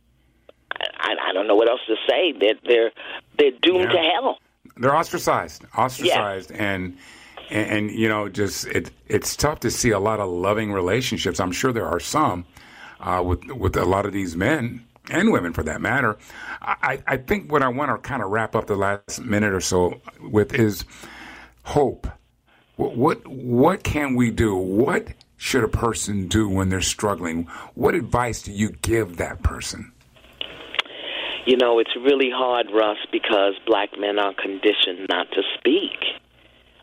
I, 0.99 1.15
I 1.29 1.33
don't 1.33 1.47
know 1.47 1.57
what 1.57 1.69
else 1.69 1.81
to 1.89 1.97
say. 2.09 2.33
They're 2.33 2.55
they're 2.67 2.91
they're 3.39 3.59
doomed 3.63 3.91
Yeah. 3.93 4.03
to 4.03 4.11
hell. 4.15 4.39
They're 4.77 4.95
ostracized, 4.95 5.65
ostracized, 5.77 6.53
and, 6.53 6.97
and 7.51 7.71
and 7.71 7.91
you 7.91 8.09
know, 8.09 8.29
just 8.29 8.67
it 8.69 8.91
it's 9.09 9.37
tough 9.37 9.61
to 9.61 9.71
see 9.71 9.91
a 9.91 9.99
lot 9.99 10.21
of 10.21 10.29
loving 10.31 10.73
relationships. 10.73 11.41
I'm 11.41 11.53
sure 11.53 11.73
there 11.73 11.87
are 11.87 12.01
some 12.01 12.47
uh, 13.01 13.23
with 13.25 13.45
with 13.51 13.77
a 13.77 13.85
lot 13.85 14.07
of 14.07 14.13
these 14.13 14.37
men 14.37 14.87
and 15.11 15.33
women, 15.33 15.53
for 15.53 15.63
that 15.65 15.81
matter. 15.81 16.17
I, 16.63 17.03
I 17.07 17.17
think 17.17 17.51
what 17.51 17.63
I 17.63 17.69
want 17.69 17.91
to 17.91 18.09
kind 18.09 18.23
of 18.23 18.31
wrap 18.31 18.55
up 18.55 18.67
the 18.67 18.77
last 18.77 19.21
minute 19.21 19.53
or 19.53 19.61
so 19.61 20.01
with 20.21 20.55
is 20.55 20.85
hope. 21.65 22.07
What 22.81 22.97
what, 22.97 23.27
what 23.27 23.83
can 23.85 24.14
we 24.14 24.31
do? 24.31 24.57
What 24.57 25.09
should 25.37 25.64
a 25.64 25.69
person 25.69 26.29
do 26.29 26.49
when 26.49 26.71
they're 26.71 26.81
struggling? 26.81 27.47
What 27.75 27.95
advice 27.95 28.40
do 28.40 28.53
you 28.53 28.71
give 28.71 29.19
that 29.19 29.43
person? 29.43 29.93
You 31.45 31.59
know, 31.59 31.79
it's 31.79 31.95
really 31.95 32.31
hard, 32.33 32.69
Russ, 32.73 32.97
because 33.12 33.53
black 33.66 33.90
men 33.99 34.19
are 34.19 34.33
conditioned 34.33 35.09
not 35.11 35.27
to 35.33 35.43
speak. 35.59 35.93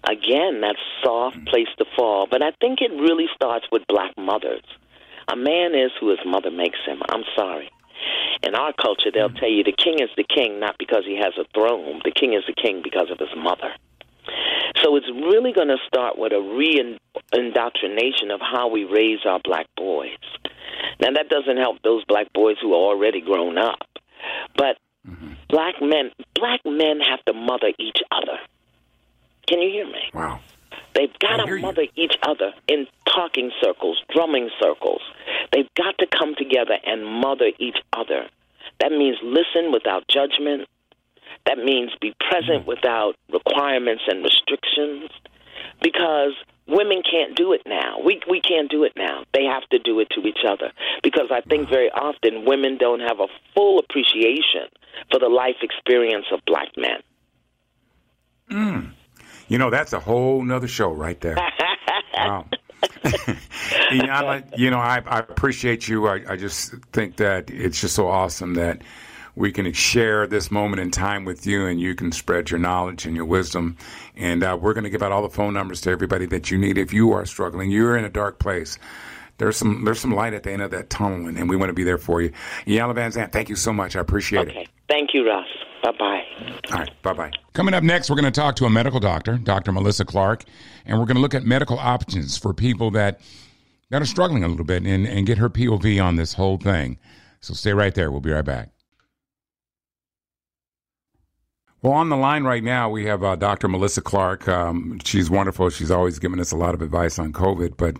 Again, 0.07 0.62
that's 0.62 0.77
soft 1.03 1.43
place 1.47 1.69
to 1.79 1.86
fall. 1.95 2.27
But 2.29 2.43
I 2.43 2.51
think 2.62 2.79
it 2.81 2.91
really 2.91 3.25
starts 3.33 3.65
with 3.71 3.81
black 3.88 4.13
mothers. 4.19 4.62
A 5.33 5.36
man 5.36 5.73
is 5.73 5.89
who 5.99 6.10
his 6.10 6.19
mother 6.27 6.51
makes 6.51 6.77
him. 6.86 7.01
I'm 7.10 7.23
sorry. 7.36 7.71
In 8.43 8.53
our 8.53 8.71
culture, 8.79 9.10
they'll 9.12 9.29
tell 9.33 9.49
you 9.49 9.63
the 9.63 9.73
king 9.73 9.95
is 9.99 10.10
the 10.15 10.23
king 10.23 10.60
not 10.60 10.75
because 10.77 11.05
he 11.07 11.17
has 11.17 11.33
a 11.39 11.45
throne. 11.55 12.01
The 12.05 12.12
king 12.12 12.33
is 12.33 12.43
the 12.45 12.53
king 12.53 12.81
because 12.83 13.10
of 13.10 13.17
his 13.17 13.36
mother. 13.36 13.73
So 14.83 14.95
it's 14.95 15.09
really 15.09 15.53
going 15.53 15.69
to 15.69 15.77
start 15.87 16.17
with 16.17 16.33
a 16.33 16.41
re-indoctrination 16.41 18.31
of 18.31 18.39
how 18.41 18.69
we 18.69 18.83
raise 18.83 19.19
our 19.25 19.39
black 19.43 19.67
boys. 19.75 20.17
Now 20.99 21.11
that 21.11 21.29
doesn't 21.29 21.57
help 21.57 21.81
those 21.83 22.03
black 22.05 22.31
boys 22.33 22.57
who 22.61 22.73
are 22.73 22.93
already 22.93 23.21
grown 23.21 23.57
up, 23.57 23.79
but 24.55 24.77
mm-hmm. 25.07 25.33
black 25.49 25.75
men, 25.81 26.11
black 26.35 26.61
men 26.65 26.99
have 26.99 27.23
to 27.25 27.33
mother 27.33 27.71
each 27.79 27.99
other. 28.11 28.39
Can 29.47 29.61
you 29.61 29.69
hear 29.69 29.85
me? 29.85 30.09
Wow. 30.13 30.39
They've 30.93 31.17
got 31.19 31.37
to 31.37 31.55
you. 31.55 31.61
mother 31.61 31.83
each 31.95 32.15
other 32.23 32.53
in 32.67 32.87
talking 33.05 33.51
circles, 33.61 34.01
drumming 34.09 34.49
circles. 34.59 35.01
They've 35.51 35.69
got 35.75 35.97
to 35.99 36.07
come 36.07 36.35
together 36.35 36.77
and 36.85 37.05
mother 37.05 37.51
each 37.59 37.77
other. 37.93 38.27
That 38.79 38.91
means 38.91 39.17
listen 39.23 39.71
without 39.71 40.07
judgment. 40.07 40.67
That 41.47 41.57
means 41.57 41.91
be 42.01 42.13
present 42.29 42.63
Mm. 42.63 42.67
without 42.67 43.15
requirements 43.31 44.03
and 44.07 44.23
restrictions. 44.23 45.10
Because 45.81 46.33
women 46.67 47.01
can't 47.10 47.36
do 47.36 47.53
it 47.53 47.62
now. 47.65 47.99
We 48.03 48.21
we 48.29 48.41
can't 48.41 48.69
do 48.69 48.83
it 48.83 48.93
now. 48.95 49.23
They 49.33 49.45
have 49.45 49.63
to 49.69 49.79
do 49.79 49.99
it 49.99 50.10
to 50.12 50.21
each 50.27 50.43
other. 50.47 50.71
Because 51.03 51.29
I 51.31 51.41
think 51.41 51.69
very 51.69 51.89
often 51.91 52.45
women 52.45 52.77
don't 52.77 52.99
have 52.99 53.19
a 53.19 53.27
full 53.55 53.79
appreciation 53.79 54.67
for 55.12 55.19
the 55.19 55.29
life 55.29 55.57
experience 55.62 56.25
of 56.31 56.39
black 56.45 56.69
men. 56.77 57.01
You 59.49 59.57
know, 59.57 59.69
that's 59.69 59.93
a 59.93 59.99
whole 59.99 60.43
nother 60.43 60.67
show 60.67 60.91
right 60.91 61.19
there. 61.21 61.38
wow. 62.13 62.45
You 63.91 64.69
know, 64.71 64.79
I, 64.79 65.01
I 65.05 65.19
appreciate 65.19 65.88
you. 65.88 66.07
I, 66.07 66.21
I 66.27 66.36
just 66.36 66.73
think 66.91 67.15
that 67.17 67.49
it's 67.49 67.79
just 67.79 67.95
so 67.95 68.07
awesome 68.07 68.55
that 68.55 68.81
we 69.38 69.52
can 69.52 69.71
share 69.71 70.26
this 70.26 70.50
moment 70.50 70.82
in 70.82 70.89
time 70.89 71.23
with 71.23 71.45
you 71.45 71.67
and 71.67 71.80
you 71.80 71.93
can 71.93 72.12
spread 72.12 72.50
your 72.50 72.60
knowledge 72.60 73.06
and 73.06 73.15
your 73.15 73.26
wisdom. 73.26 73.78
And 74.15 74.43
uh, 74.43 74.58
we're 74.60 74.73
going 74.73 74.84
to 74.84 74.89
give 74.89 75.04
out 75.04 75.12
all 75.12 75.21
the 75.21 75.30
phone 75.30 75.54
numbers 75.54 75.80
to 75.82 75.91
everybody 75.91 76.26
that 76.26 76.50
you 76.50 76.58
need 76.58 76.80
if 76.80 76.91
you 76.91 77.12
are 77.12 77.23
struggling. 77.23 77.69
You're 77.69 77.95
in 77.95 78.04
a 78.04 78.10
dark 78.10 78.39
place. 78.39 78.80
There's 79.38 79.56
some 79.56 79.86
there's 79.86 80.00
some 80.00 80.15
light 80.15 80.34
at 80.34 80.41
the 80.41 80.52
end 80.52 80.63
of 80.63 80.71
that 80.71 80.89
tunnel, 80.89 81.28
and, 81.28 81.38
and 81.38 81.47
we 81.47 81.56
want 81.56 81.69
to 81.69 81.73
be 81.73 81.84
there 81.84 82.00
for 82.00 82.23
you. 82.23 82.32
Iyanla 82.65 82.95
Vanzant, 82.95 83.32
thank 83.32 83.50
you 83.50 83.56
so 83.56 83.71
much. 83.71 83.95
I 83.95 84.00
appreciate 84.00 84.47
it. 84.47 84.50
Okay. 84.50 84.67
Thank 84.89 85.13
you, 85.13 85.28
Russ. 85.28 85.45
Bye 85.84 85.91
bye. 85.91 86.23
All 86.71 86.80
right, 86.80 87.04
bye 87.04 87.13
bye. 87.13 87.32
Coming 87.54 87.76
up 87.76 87.84
next, 87.84 88.10
we're 88.10 88.15
going 88.15 88.26
to 88.26 88.32
talk 88.32 88.56
to 88.56 88.65
a 88.65 88.69
medical 88.71 89.00
doctor, 89.00 89.38
Dr. 89.38 89.71
Melissa 89.71 90.06
Clarke, 90.06 90.45
and 90.88 90.97
we're 90.97 91.06
going 91.06 91.17
to 91.17 91.21
look 91.21 91.36
at 91.36 91.43
medical 91.43 91.78
options 91.78 92.36
for 92.36 92.52
people 92.56 92.89
that 92.91 93.21
that 93.91 94.02
are 94.02 94.06
struggling 94.06 94.43
a 94.43 94.47
little 94.47 94.65
bit 94.65 94.84
and, 94.84 95.06
and 95.06 95.28
get 95.28 95.38
her 95.38 95.52
POV 95.52 96.04
on 96.04 96.15
this 96.15 96.34
whole 96.34 96.58
thing. 96.58 96.97
So 97.39 97.54
stay 97.54 97.73
right 97.73 97.93
there. 97.93 98.10
We'll 98.12 98.21
be 98.21 98.32
right 98.32 98.43
back. 98.43 98.71
Well, 101.81 101.93
on 101.93 102.09
the 102.09 102.17
line 102.17 102.43
right 102.43 102.63
now, 102.63 102.89
we 102.89 103.05
have 103.05 103.23
uh, 103.23 103.35
Dr. 103.35 103.67
Melissa 103.67 104.01
Clarke. 104.01 104.47
Um, 104.47 104.99
she's 105.03 105.29
wonderful. 105.29 105.69
She's 105.69 105.91
always 105.91 106.19
given 106.19 106.39
us 106.39 106.51
a 106.51 106.57
lot 106.57 106.73
of 106.73 106.81
advice 106.81 107.19
on 107.19 107.33
COVID. 107.33 107.77
But 107.77 107.97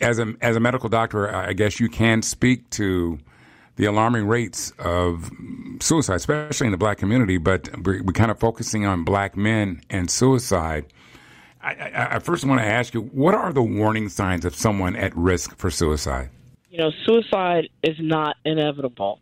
as 0.00 0.18
a 0.18 0.34
as 0.40 0.56
a 0.56 0.60
medical 0.60 0.88
doctor, 0.88 1.34
I 1.34 1.54
guess 1.54 1.80
you 1.80 1.88
can 1.88 2.22
speak 2.22 2.68
to 2.70 3.18
the 3.76 3.86
alarming 3.86 4.26
rates 4.26 4.72
of 4.78 5.30
suicide, 5.80 6.16
especially 6.16 6.66
in 6.66 6.72
the 6.72 6.78
black 6.78 6.98
community. 6.98 7.38
But 7.38 7.68
we're, 7.84 8.02
we're 8.02 8.12
kind 8.12 8.30
of 8.30 8.38
focusing 8.38 8.84
on 8.84 9.04
black 9.04 9.36
men 9.36 9.80
and 9.88 10.10
suicide. 10.10 10.86
I, 11.62 11.74
I, 11.74 12.16
I 12.16 12.18
first 12.18 12.44
want 12.44 12.60
to 12.60 12.66
ask 12.66 12.92
you, 12.92 13.00
what 13.00 13.34
are 13.34 13.52
the 13.52 13.62
warning 13.62 14.10
signs 14.10 14.44
of 14.44 14.54
someone 14.54 14.94
at 14.94 15.16
risk 15.16 15.56
for 15.56 15.70
suicide? 15.70 16.28
you 16.74 16.80
know, 16.80 16.90
suicide 17.06 17.68
is 17.84 17.94
not 18.00 18.34
inevitable. 18.44 19.20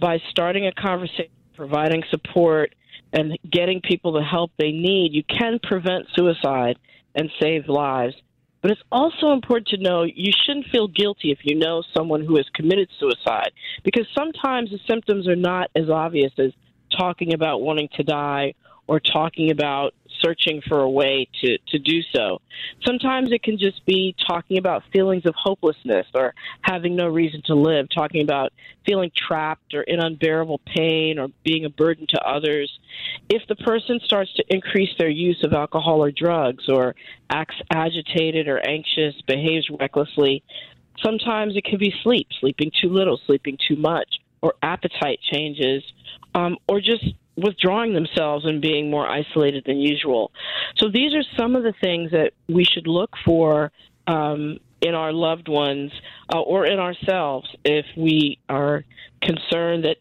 By 0.00 0.22
starting 0.30 0.66
a 0.66 0.72
conversation, 0.72 1.28
providing 1.54 2.02
support, 2.10 2.74
and 3.14 3.38
getting 3.48 3.80
people 3.80 4.12
the 4.12 4.22
help 4.22 4.50
they 4.58 4.72
need, 4.72 5.14
you 5.14 5.22
can 5.22 5.60
prevent 5.62 6.06
suicide 6.14 6.78
and 7.14 7.30
save 7.40 7.68
lives. 7.68 8.14
But 8.60 8.72
it's 8.72 8.82
also 8.90 9.32
important 9.32 9.68
to 9.68 9.76
know 9.76 10.02
you 10.02 10.32
shouldn't 10.44 10.66
feel 10.66 10.88
guilty 10.88 11.30
if 11.30 11.38
you 11.44 11.54
know 11.54 11.82
someone 11.96 12.24
who 12.24 12.36
has 12.36 12.46
committed 12.54 12.88
suicide, 12.98 13.52
because 13.84 14.06
sometimes 14.14 14.70
the 14.70 14.80
symptoms 14.88 15.28
are 15.28 15.36
not 15.36 15.70
as 15.76 15.88
obvious 15.88 16.32
as 16.38 16.50
talking 16.90 17.34
about 17.34 17.60
wanting 17.60 17.88
to 17.96 18.02
die 18.02 18.54
or 18.86 19.00
talking 19.00 19.50
about 19.50 19.94
searching 20.22 20.62
for 20.68 20.80
a 20.80 20.90
way 20.90 21.28
to, 21.40 21.58
to 21.68 21.78
do 21.78 22.00
so. 22.14 22.40
Sometimes 22.84 23.32
it 23.32 23.42
can 23.42 23.58
just 23.58 23.84
be 23.86 24.14
talking 24.26 24.58
about 24.58 24.82
feelings 24.92 25.26
of 25.26 25.34
hopelessness 25.36 26.06
or 26.14 26.34
having 26.62 26.96
no 26.96 27.08
reason 27.08 27.42
to 27.46 27.54
live, 27.54 27.86
talking 27.94 28.22
about 28.22 28.52
feeling 28.86 29.10
trapped 29.16 29.74
or 29.74 29.82
in 29.82 30.00
unbearable 30.00 30.60
pain 30.66 31.18
or 31.18 31.28
being 31.44 31.64
a 31.64 31.70
burden 31.70 32.06
to 32.10 32.20
others. 32.20 32.70
If 33.28 33.42
the 33.48 33.56
person 33.56 34.00
starts 34.04 34.32
to 34.34 34.44
increase 34.48 34.90
their 34.98 35.08
use 35.08 35.42
of 35.44 35.52
alcohol 35.52 36.02
or 36.02 36.10
drugs 36.10 36.64
or 36.68 36.94
acts 37.30 37.56
agitated 37.70 38.48
or 38.48 38.58
anxious, 38.66 39.14
behaves 39.26 39.68
recklessly, 39.70 40.42
sometimes 41.02 41.56
it 41.56 41.64
can 41.64 41.78
be 41.78 41.92
sleep, 42.02 42.28
sleeping 42.40 42.70
too 42.80 42.88
little, 42.88 43.20
sleeping 43.26 43.58
too 43.68 43.76
much, 43.76 44.18
or 44.42 44.54
appetite 44.62 45.18
changes, 45.32 45.82
um, 46.34 46.56
or 46.68 46.80
just 46.80 47.04
withdrawing 47.36 47.94
themselves 47.94 48.44
and 48.44 48.60
being 48.60 48.90
more 48.90 49.06
isolated 49.06 49.64
than 49.66 49.78
usual. 49.78 50.30
So 50.76 50.88
these 50.88 51.14
are 51.14 51.24
some 51.36 51.56
of 51.56 51.62
the 51.62 51.74
things 51.82 52.12
that 52.12 52.32
we 52.48 52.64
should 52.64 52.86
look 52.86 53.10
for 53.24 53.72
um, 54.06 54.58
in 54.80 54.94
our 54.94 55.12
loved 55.12 55.48
ones 55.48 55.90
uh, 56.32 56.40
or 56.40 56.66
in 56.66 56.78
ourselves 56.78 57.48
if 57.64 57.86
we 57.96 58.38
are 58.48 58.84
concerned 59.22 59.84
that 59.84 59.96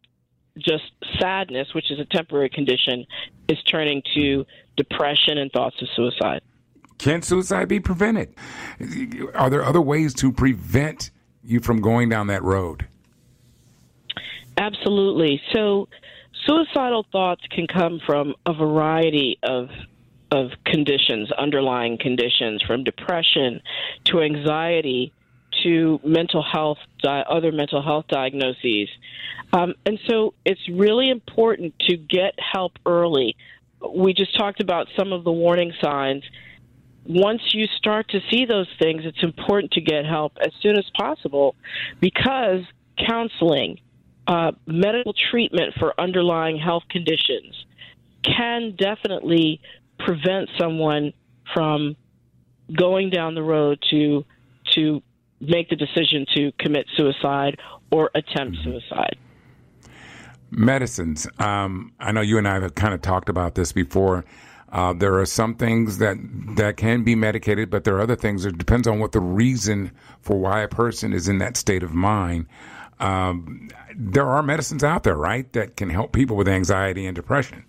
just 0.58 0.84
sadness, 1.20 1.74
which 1.74 1.90
is 1.90 2.00
a 2.00 2.06
temporary 2.06 2.50
condition, 2.50 3.06
is 3.48 3.58
turning 3.64 4.04
to 4.14 4.46
depression 4.78 5.38
and 5.38 5.52
thoughts 5.52 5.82
of 5.82 5.88
suicide. 5.96 6.42
Can 6.98 7.22
suicide 7.22 7.68
be 7.68 7.80
prevented? 7.80 8.34
Are 9.34 9.50
there 9.50 9.64
other 9.64 9.82
ways 9.82 10.14
to 10.16 10.32
prevent 10.32 11.12
you 11.44 11.60
from 11.60 11.82
going 11.82 12.10
down 12.10 12.28
that 12.28 12.44
road? 12.44 12.88
Absolutely. 14.58 15.42
So, 15.52 15.90
suicidal 16.46 17.06
thoughts 17.12 17.42
can 17.50 17.68
come 17.68 18.00
from 18.06 18.36
a 18.46 18.54
variety 18.54 19.40
of 19.44 19.70
of 20.32 20.50
conditions, 20.66 21.32
underlying 21.32 21.96
conditions, 22.00 22.64
from 22.64 22.84
depression 22.84 23.62
to 24.06 24.20
anxiety 24.20 25.14
to 25.62 26.00
mental 26.04 26.44
health, 26.44 26.80
other 27.06 27.52
mental 27.52 27.84
health 27.84 28.06
diagnoses. 28.08 28.90
Um, 29.54 29.76
and 29.86 30.00
so 30.10 30.34
it's 30.44 30.68
really 30.68 31.10
important 31.12 31.76
to 31.82 31.98
get 31.98 32.34
help 32.40 32.74
early. 32.86 33.36
We 33.88 34.14
just 34.14 34.36
talked 34.36 34.60
about 34.60 34.88
some 34.98 35.14
of 35.14 35.24
the 35.24 35.32
warning 35.32 35.72
signs. 35.82 36.24
Once 37.06 37.42
you 37.54 37.68
start 37.78 38.10
to 38.10 38.20
see 38.32 38.46
those 38.46 38.68
things, 38.80 39.04
it's 39.06 39.22
important 39.22 39.74
to 39.74 39.82
get 39.82 40.06
help 40.06 40.34
as 40.42 40.52
soon 40.62 40.78
as 40.78 40.86
possible 40.98 41.56
because 42.00 42.62
counseling, 42.98 43.80
uh, 44.28 44.52
medical 44.66 45.14
treatment 45.32 45.74
for 45.80 45.94
underlying 46.00 46.58
health 46.58 46.84
conditions 46.90 47.66
can 48.24 48.76
definitely 48.78 49.60
prevent 50.00 50.50
someone 50.58 51.14
from 51.54 51.96
going 52.76 53.10
down 53.10 53.36
the 53.36 53.44
road 53.44 53.84
to 53.90 54.26
to 54.74 55.02
make 55.42 55.70
the 55.70 55.76
decision 55.76 56.26
to 56.34 56.52
commit 56.58 56.86
suicide 56.96 57.60
or 57.92 58.10
attempt 58.16 58.58
mm-hmm. 58.58 58.72
suicide. 58.72 59.18
Medicines. 60.50 61.28
Um, 61.40 61.92
I 62.00 62.12
know 62.12 62.22
you 62.22 62.38
and 62.38 62.48
I 62.48 62.60
have 62.60 62.76
kind 62.76 62.94
of 62.94 63.02
talked 63.02 63.28
about 63.28 63.56
this 63.56 63.72
before. 63.72 64.24
Uh, 64.72 64.94
there 64.94 65.20
are 65.20 65.26
some 65.26 65.56
things 65.56 66.00
that 66.00 66.18
that 66.56 66.78
can 66.78 67.04
be 67.04 67.16
medicated, 67.16 67.70
but 67.70 67.84
there 67.84 67.96
are 67.96 68.02
other 68.02 68.16
things. 68.16 68.46
It 68.46 68.58
depends 68.58 68.88
on 68.88 69.00
what 69.00 69.12
the 69.12 69.20
reason 69.20 69.92
for 70.22 70.40
why 70.40 70.62
a 70.62 70.68
person 70.68 71.14
is 71.14 71.28
in 71.28 71.38
that 71.40 71.58
state 71.58 71.84
of 71.84 71.94
mind. 71.94 72.48
Um, 73.04 73.68
there 73.96 74.26
are 74.26 74.42
medicines 74.42 74.84
out 74.84 75.04
there, 75.04 75.18
right, 75.18 75.52
that 75.52 75.76
can 75.76 75.90
help 75.90 76.14
people 76.14 76.38
with 76.38 76.48
anxiety 76.48 77.06
and 77.06 77.14
depression. 77.14 77.66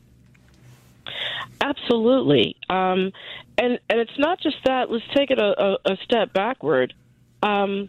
Absolutely, 1.61 2.57
um, 2.71 3.11
and 3.59 3.79
and 3.91 4.01
it's 4.01 4.19
not 4.19 4.41
just 4.41 4.57
that. 4.65 4.91
Let's 4.91 5.05
take 5.15 5.31
it 5.31 5.39
a, 5.39 5.63
a, 5.63 5.93
a 5.93 5.97
step 6.05 6.33
backward. 6.33 6.95
Um, 7.43 7.89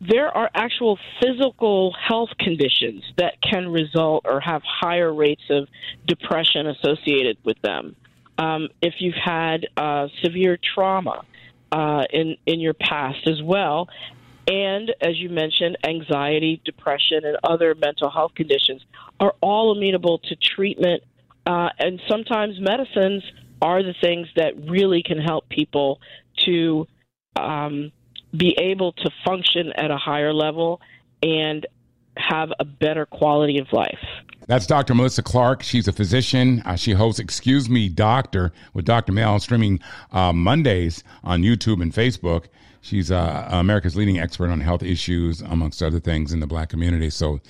there 0.00 0.28
are 0.36 0.50
actual 0.54 0.98
physical 1.20 1.92
health 1.92 2.30
conditions 2.38 3.04
that 3.16 3.40
can 3.40 3.68
result 3.68 4.26
or 4.26 4.40
have 4.40 4.62
higher 4.64 5.12
rates 5.12 5.42
of 5.48 5.68
depression 6.06 6.66
associated 6.66 7.38
with 7.44 7.60
them. 7.62 7.96
Um, 8.36 8.68
if 8.82 8.94
you've 8.98 9.14
had 9.14 9.66
uh, 9.76 10.08
severe 10.22 10.58
trauma 10.74 11.22
uh, 11.70 12.04
in 12.10 12.36
in 12.44 12.60
your 12.60 12.74
past 12.74 13.26
as 13.28 13.40
well, 13.42 13.88
and 14.46 14.92
as 15.00 15.18
you 15.18 15.28
mentioned, 15.28 15.78
anxiety, 15.84 16.60
depression, 16.64 17.24
and 17.24 17.36
other 17.44 17.74
mental 17.74 18.10
health 18.10 18.34
conditions 18.34 18.82
are 19.20 19.34
all 19.40 19.72
amenable 19.72 20.18
to 20.18 20.36
treatment 20.36 21.02
uh, 21.46 21.70
and 21.78 22.00
sometimes 22.08 22.60
medicines 22.60 23.22
are 23.60 23.82
the 23.82 23.94
things 24.00 24.28
that 24.36 24.52
really 24.68 25.02
can 25.02 25.18
help 25.18 25.48
people 25.48 26.00
to 26.36 26.86
um, 27.36 27.90
be 28.36 28.56
able 28.58 28.92
to 28.92 29.10
function 29.24 29.72
at 29.76 29.90
a 29.90 29.96
higher 29.96 30.32
level 30.32 30.80
and 31.22 31.66
have 32.16 32.52
a 32.58 32.64
better 32.64 33.06
quality 33.06 33.58
of 33.58 33.72
life. 33.72 33.98
That's 34.46 34.66
Dr. 34.66 34.94
Melissa 34.94 35.22
Clarke. 35.22 35.62
She's 35.62 35.86
a 35.88 35.92
physician. 35.92 36.62
Uh, 36.64 36.76
she 36.76 36.92
hosts 36.92 37.20
Excuse 37.20 37.68
Me 37.68 37.88
Doctor 37.88 38.52
with 38.74 38.84
Dr. 38.84 39.12
Mel, 39.12 39.38
streaming 39.38 39.80
uh, 40.10 40.32
Mondays 40.32 41.04
on 41.22 41.42
YouTube 41.42 41.80
and 41.80 41.92
Facebook. 41.92 42.46
She's 42.80 43.12
uh, 43.12 43.48
America's 43.50 43.94
leading 43.94 44.18
expert 44.18 44.50
on 44.50 44.60
health 44.60 44.82
issues, 44.82 45.40
amongst 45.40 45.82
other 45.82 46.00
things, 46.00 46.32
in 46.32 46.40
the 46.40 46.46
black 46.48 46.68
community. 46.68 47.10
So 47.10 47.40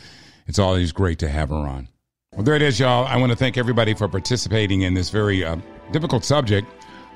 it's 0.46 0.58
always 0.58 0.92
great 0.92 1.18
to 1.20 1.28
have 1.28 1.48
her 1.48 1.56
on. 1.56 1.88
Well, 2.34 2.44
there 2.44 2.54
it 2.54 2.62
is, 2.62 2.78
y'all. 2.78 3.06
I 3.06 3.16
want 3.16 3.30
to 3.30 3.36
thank 3.36 3.56
everybody 3.56 3.94
for 3.94 4.08
participating 4.08 4.82
in 4.82 4.94
this 4.94 5.08
very 5.08 5.44
uh, 5.44 5.56
difficult 5.90 6.24
subject. 6.24 6.68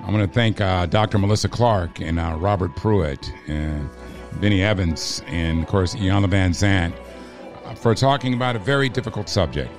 I 0.03 0.11
want 0.11 0.27
to 0.27 0.35
thank 0.35 0.61
uh, 0.61 0.87
Dr. 0.87 1.19
Melissa 1.19 1.49
Clarke 1.49 2.01
and 2.01 2.19
uh, 2.19 2.37
Robert 2.39 2.75
Pruitt 2.77 3.31
and 3.47 3.89
Benny 4.41 4.63
Evans 4.63 5.23
and, 5.27 5.63
of 5.63 5.69
course, 5.69 5.95
Iyanla 5.95 6.31
Vanzant 6.31 6.93
uh, 6.93 7.06
for 7.75 7.95
talking 7.95 8.35
about 8.35 8.57
a 8.57 8.59
very 8.59 8.89
difficult 8.89 9.29
subject 9.29 9.71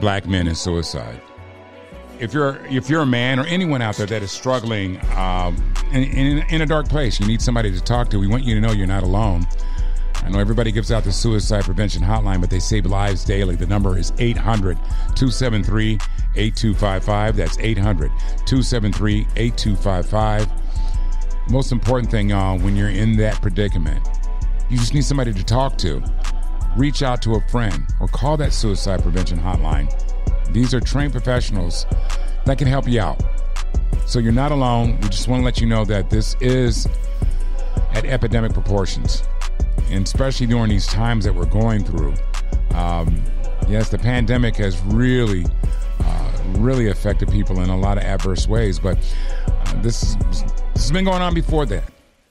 black 0.00 0.26
men 0.26 0.46
and 0.48 0.56
suicide. 0.56 1.20
If 2.18 2.32
you're 2.32 2.64
if 2.66 2.88
you're 2.88 3.02
a 3.02 3.06
man 3.06 3.38
or 3.38 3.46
anyone 3.46 3.82
out 3.82 3.96
there 3.96 4.06
that 4.06 4.22
is 4.22 4.30
struggling 4.30 5.00
um, 5.16 5.56
in, 5.92 6.04
in, 6.04 6.38
in 6.48 6.62
a 6.62 6.66
dark 6.66 6.88
place, 6.88 7.18
you 7.18 7.26
need 7.26 7.42
somebody 7.42 7.72
to 7.72 7.80
talk 7.80 8.08
to. 8.10 8.18
We 8.18 8.26
want 8.26 8.44
you 8.44 8.54
to 8.54 8.60
know 8.60 8.72
you're 8.72 8.86
not 8.86 9.02
alone. 9.02 9.46
I 10.22 10.30
know 10.30 10.38
everybody 10.38 10.72
gives 10.72 10.90
out 10.90 11.04
the 11.04 11.12
suicide 11.12 11.64
prevention 11.64 12.02
hotline, 12.02 12.40
but 12.40 12.48
they 12.48 12.60
save 12.60 12.86
lives 12.86 13.24
daily. 13.24 13.56
The 13.56 13.66
number 13.66 13.98
is 13.98 14.12
800 14.18 14.76
273 14.76 15.98
8255. 16.36 17.36
That's 17.36 17.58
800 17.58 18.10
273 18.46 19.26
8255. 19.36 20.48
Most 21.50 21.72
important 21.72 22.10
thing, 22.10 22.30
y'all, 22.30 22.58
when 22.58 22.74
you're 22.74 22.88
in 22.88 23.16
that 23.18 23.40
predicament, 23.42 24.08
you 24.70 24.78
just 24.78 24.94
need 24.94 25.04
somebody 25.04 25.32
to 25.34 25.44
talk 25.44 25.76
to. 25.78 26.02
Reach 26.76 27.02
out 27.02 27.22
to 27.22 27.34
a 27.34 27.40
friend 27.48 27.84
or 28.00 28.08
call 28.08 28.36
that 28.38 28.52
suicide 28.52 29.02
prevention 29.02 29.38
hotline. 29.38 29.92
These 30.52 30.74
are 30.74 30.80
trained 30.80 31.12
professionals 31.12 31.86
that 32.44 32.58
can 32.58 32.66
help 32.66 32.88
you 32.88 33.00
out. 33.00 33.22
So 34.06 34.18
you're 34.18 34.32
not 34.32 34.52
alone. 34.52 34.98
We 35.00 35.08
just 35.08 35.28
want 35.28 35.40
to 35.40 35.44
let 35.44 35.60
you 35.60 35.66
know 35.66 35.84
that 35.84 36.10
this 36.10 36.36
is 36.40 36.86
at 37.92 38.04
epidemic 38.04 38.52
proportions 38.52 39.22
and 39.90 40.04
especially 40.04 40.46
during 40.46 40.70
these 40.70 40.86
times 40.86 41.24
that 41.24 41.34
we're 41.34 41.46
going 41.46 41.84
through. 41.84 42.14
Um, 42.74 43.22
yes, 43.68 43.90
the 43.90 43.98
pandemic 43.98 44.56
has 44.56 44.80
really, 44.82 45.44
uh, 46.00 46.42
really 46.58 46.88
affected 46.88 47.30
people 47.30 47.60
in 47.60 47.70
a 47.70 47.78
lot 47.78 47.98
of 47.98 48.04
adverse 48.04 48.48
ways, 48.48 48.78
but 48.78 48.98
uh, 49.46 49.82
this, 49.82 50.02
is, 50.02 50.16
this 50.16 50.42
has 50.74 50.92
been 50.92 51.04
going 51.04 51.22
on 51.22 51.34
before 51.34 51.66
that. 51.66 51.84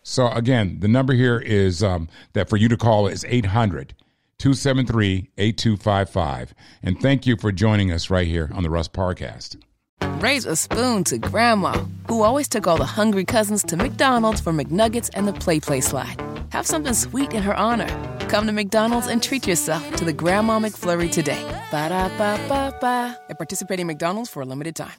So 0.03 0.27
again, 0.31 0.79
the 0.79 0.87
number 0.87 1.13
here 1.13 1.39
is 1.39 1.81
um, 1.81 2.09
that 2.33 2.49
for 2.49 2.57
you 2.57 2.67
to 2.67 2.75
call 2.75 3.07
is 3.07 3.23
800 3.25 3.93
273 4.39 5.29
8255. 5.37 6.53
And 6.81 6.99
thank 6.99 7.25
you 7.25 7.37
for 7.37 7.51
joining 7.51 7.91
us 7.91 8.09
right 8.09 8.27
here 8.27 8.49
on 8.53 8.63
the 8.63 8.69
Russ 8.69 8.87
Parr 8.87 9.13
Podcast. 9.13 9.57
Raise 10.21 10.45
a 10.45 10.55
spoon 10.55 11.03
to 11.05 11.17
Grandma, 11.17 11.73
who 12.07 12.23
always 12.23 12.47
took 12.47 12.67
all 12.67 12.77
the 12.77 12.85
hungry 12.85 13.25
cousins 13.25 13.63
to 13.63 13.77
McDonald's 13.77 14.41
for 14.41 14.51
McNuggets 14.51 15.09
and 15.13 15.27
the 15.27 15.33
PlayPlace 15.33 15.83
slide. 15.83 16.21
Have 16.51 16.65
something 16.67 16.93
sweet 16.93 17.33
in 17.33 17.43
her 17.43 17.55
honor. 17.55 17.87
Come 18.29 18.45
to 18.47 18.53
McDonald's 18.53 19.07
and 19.07 19.21
treat 19.21 19.47
yourself 19.47 19.95
to 19.95 20.05
the 20.05 20.13
Grandma 20.13 20.59
McFlurry 20.59 21.11
today. 21.11 21.43
Ba 21.71 21.89
da 21.89 22.09
ba 22.17 22.39
ba 22.47 22.77
ba. 22.79 23.17
At 23.29 23.37
participating 23.37 23.87
McDonald's 23.87 24.29
for 24.29 24.41
a 24.41 24.45
limited 24.45 24.75
time. 24.75 24.93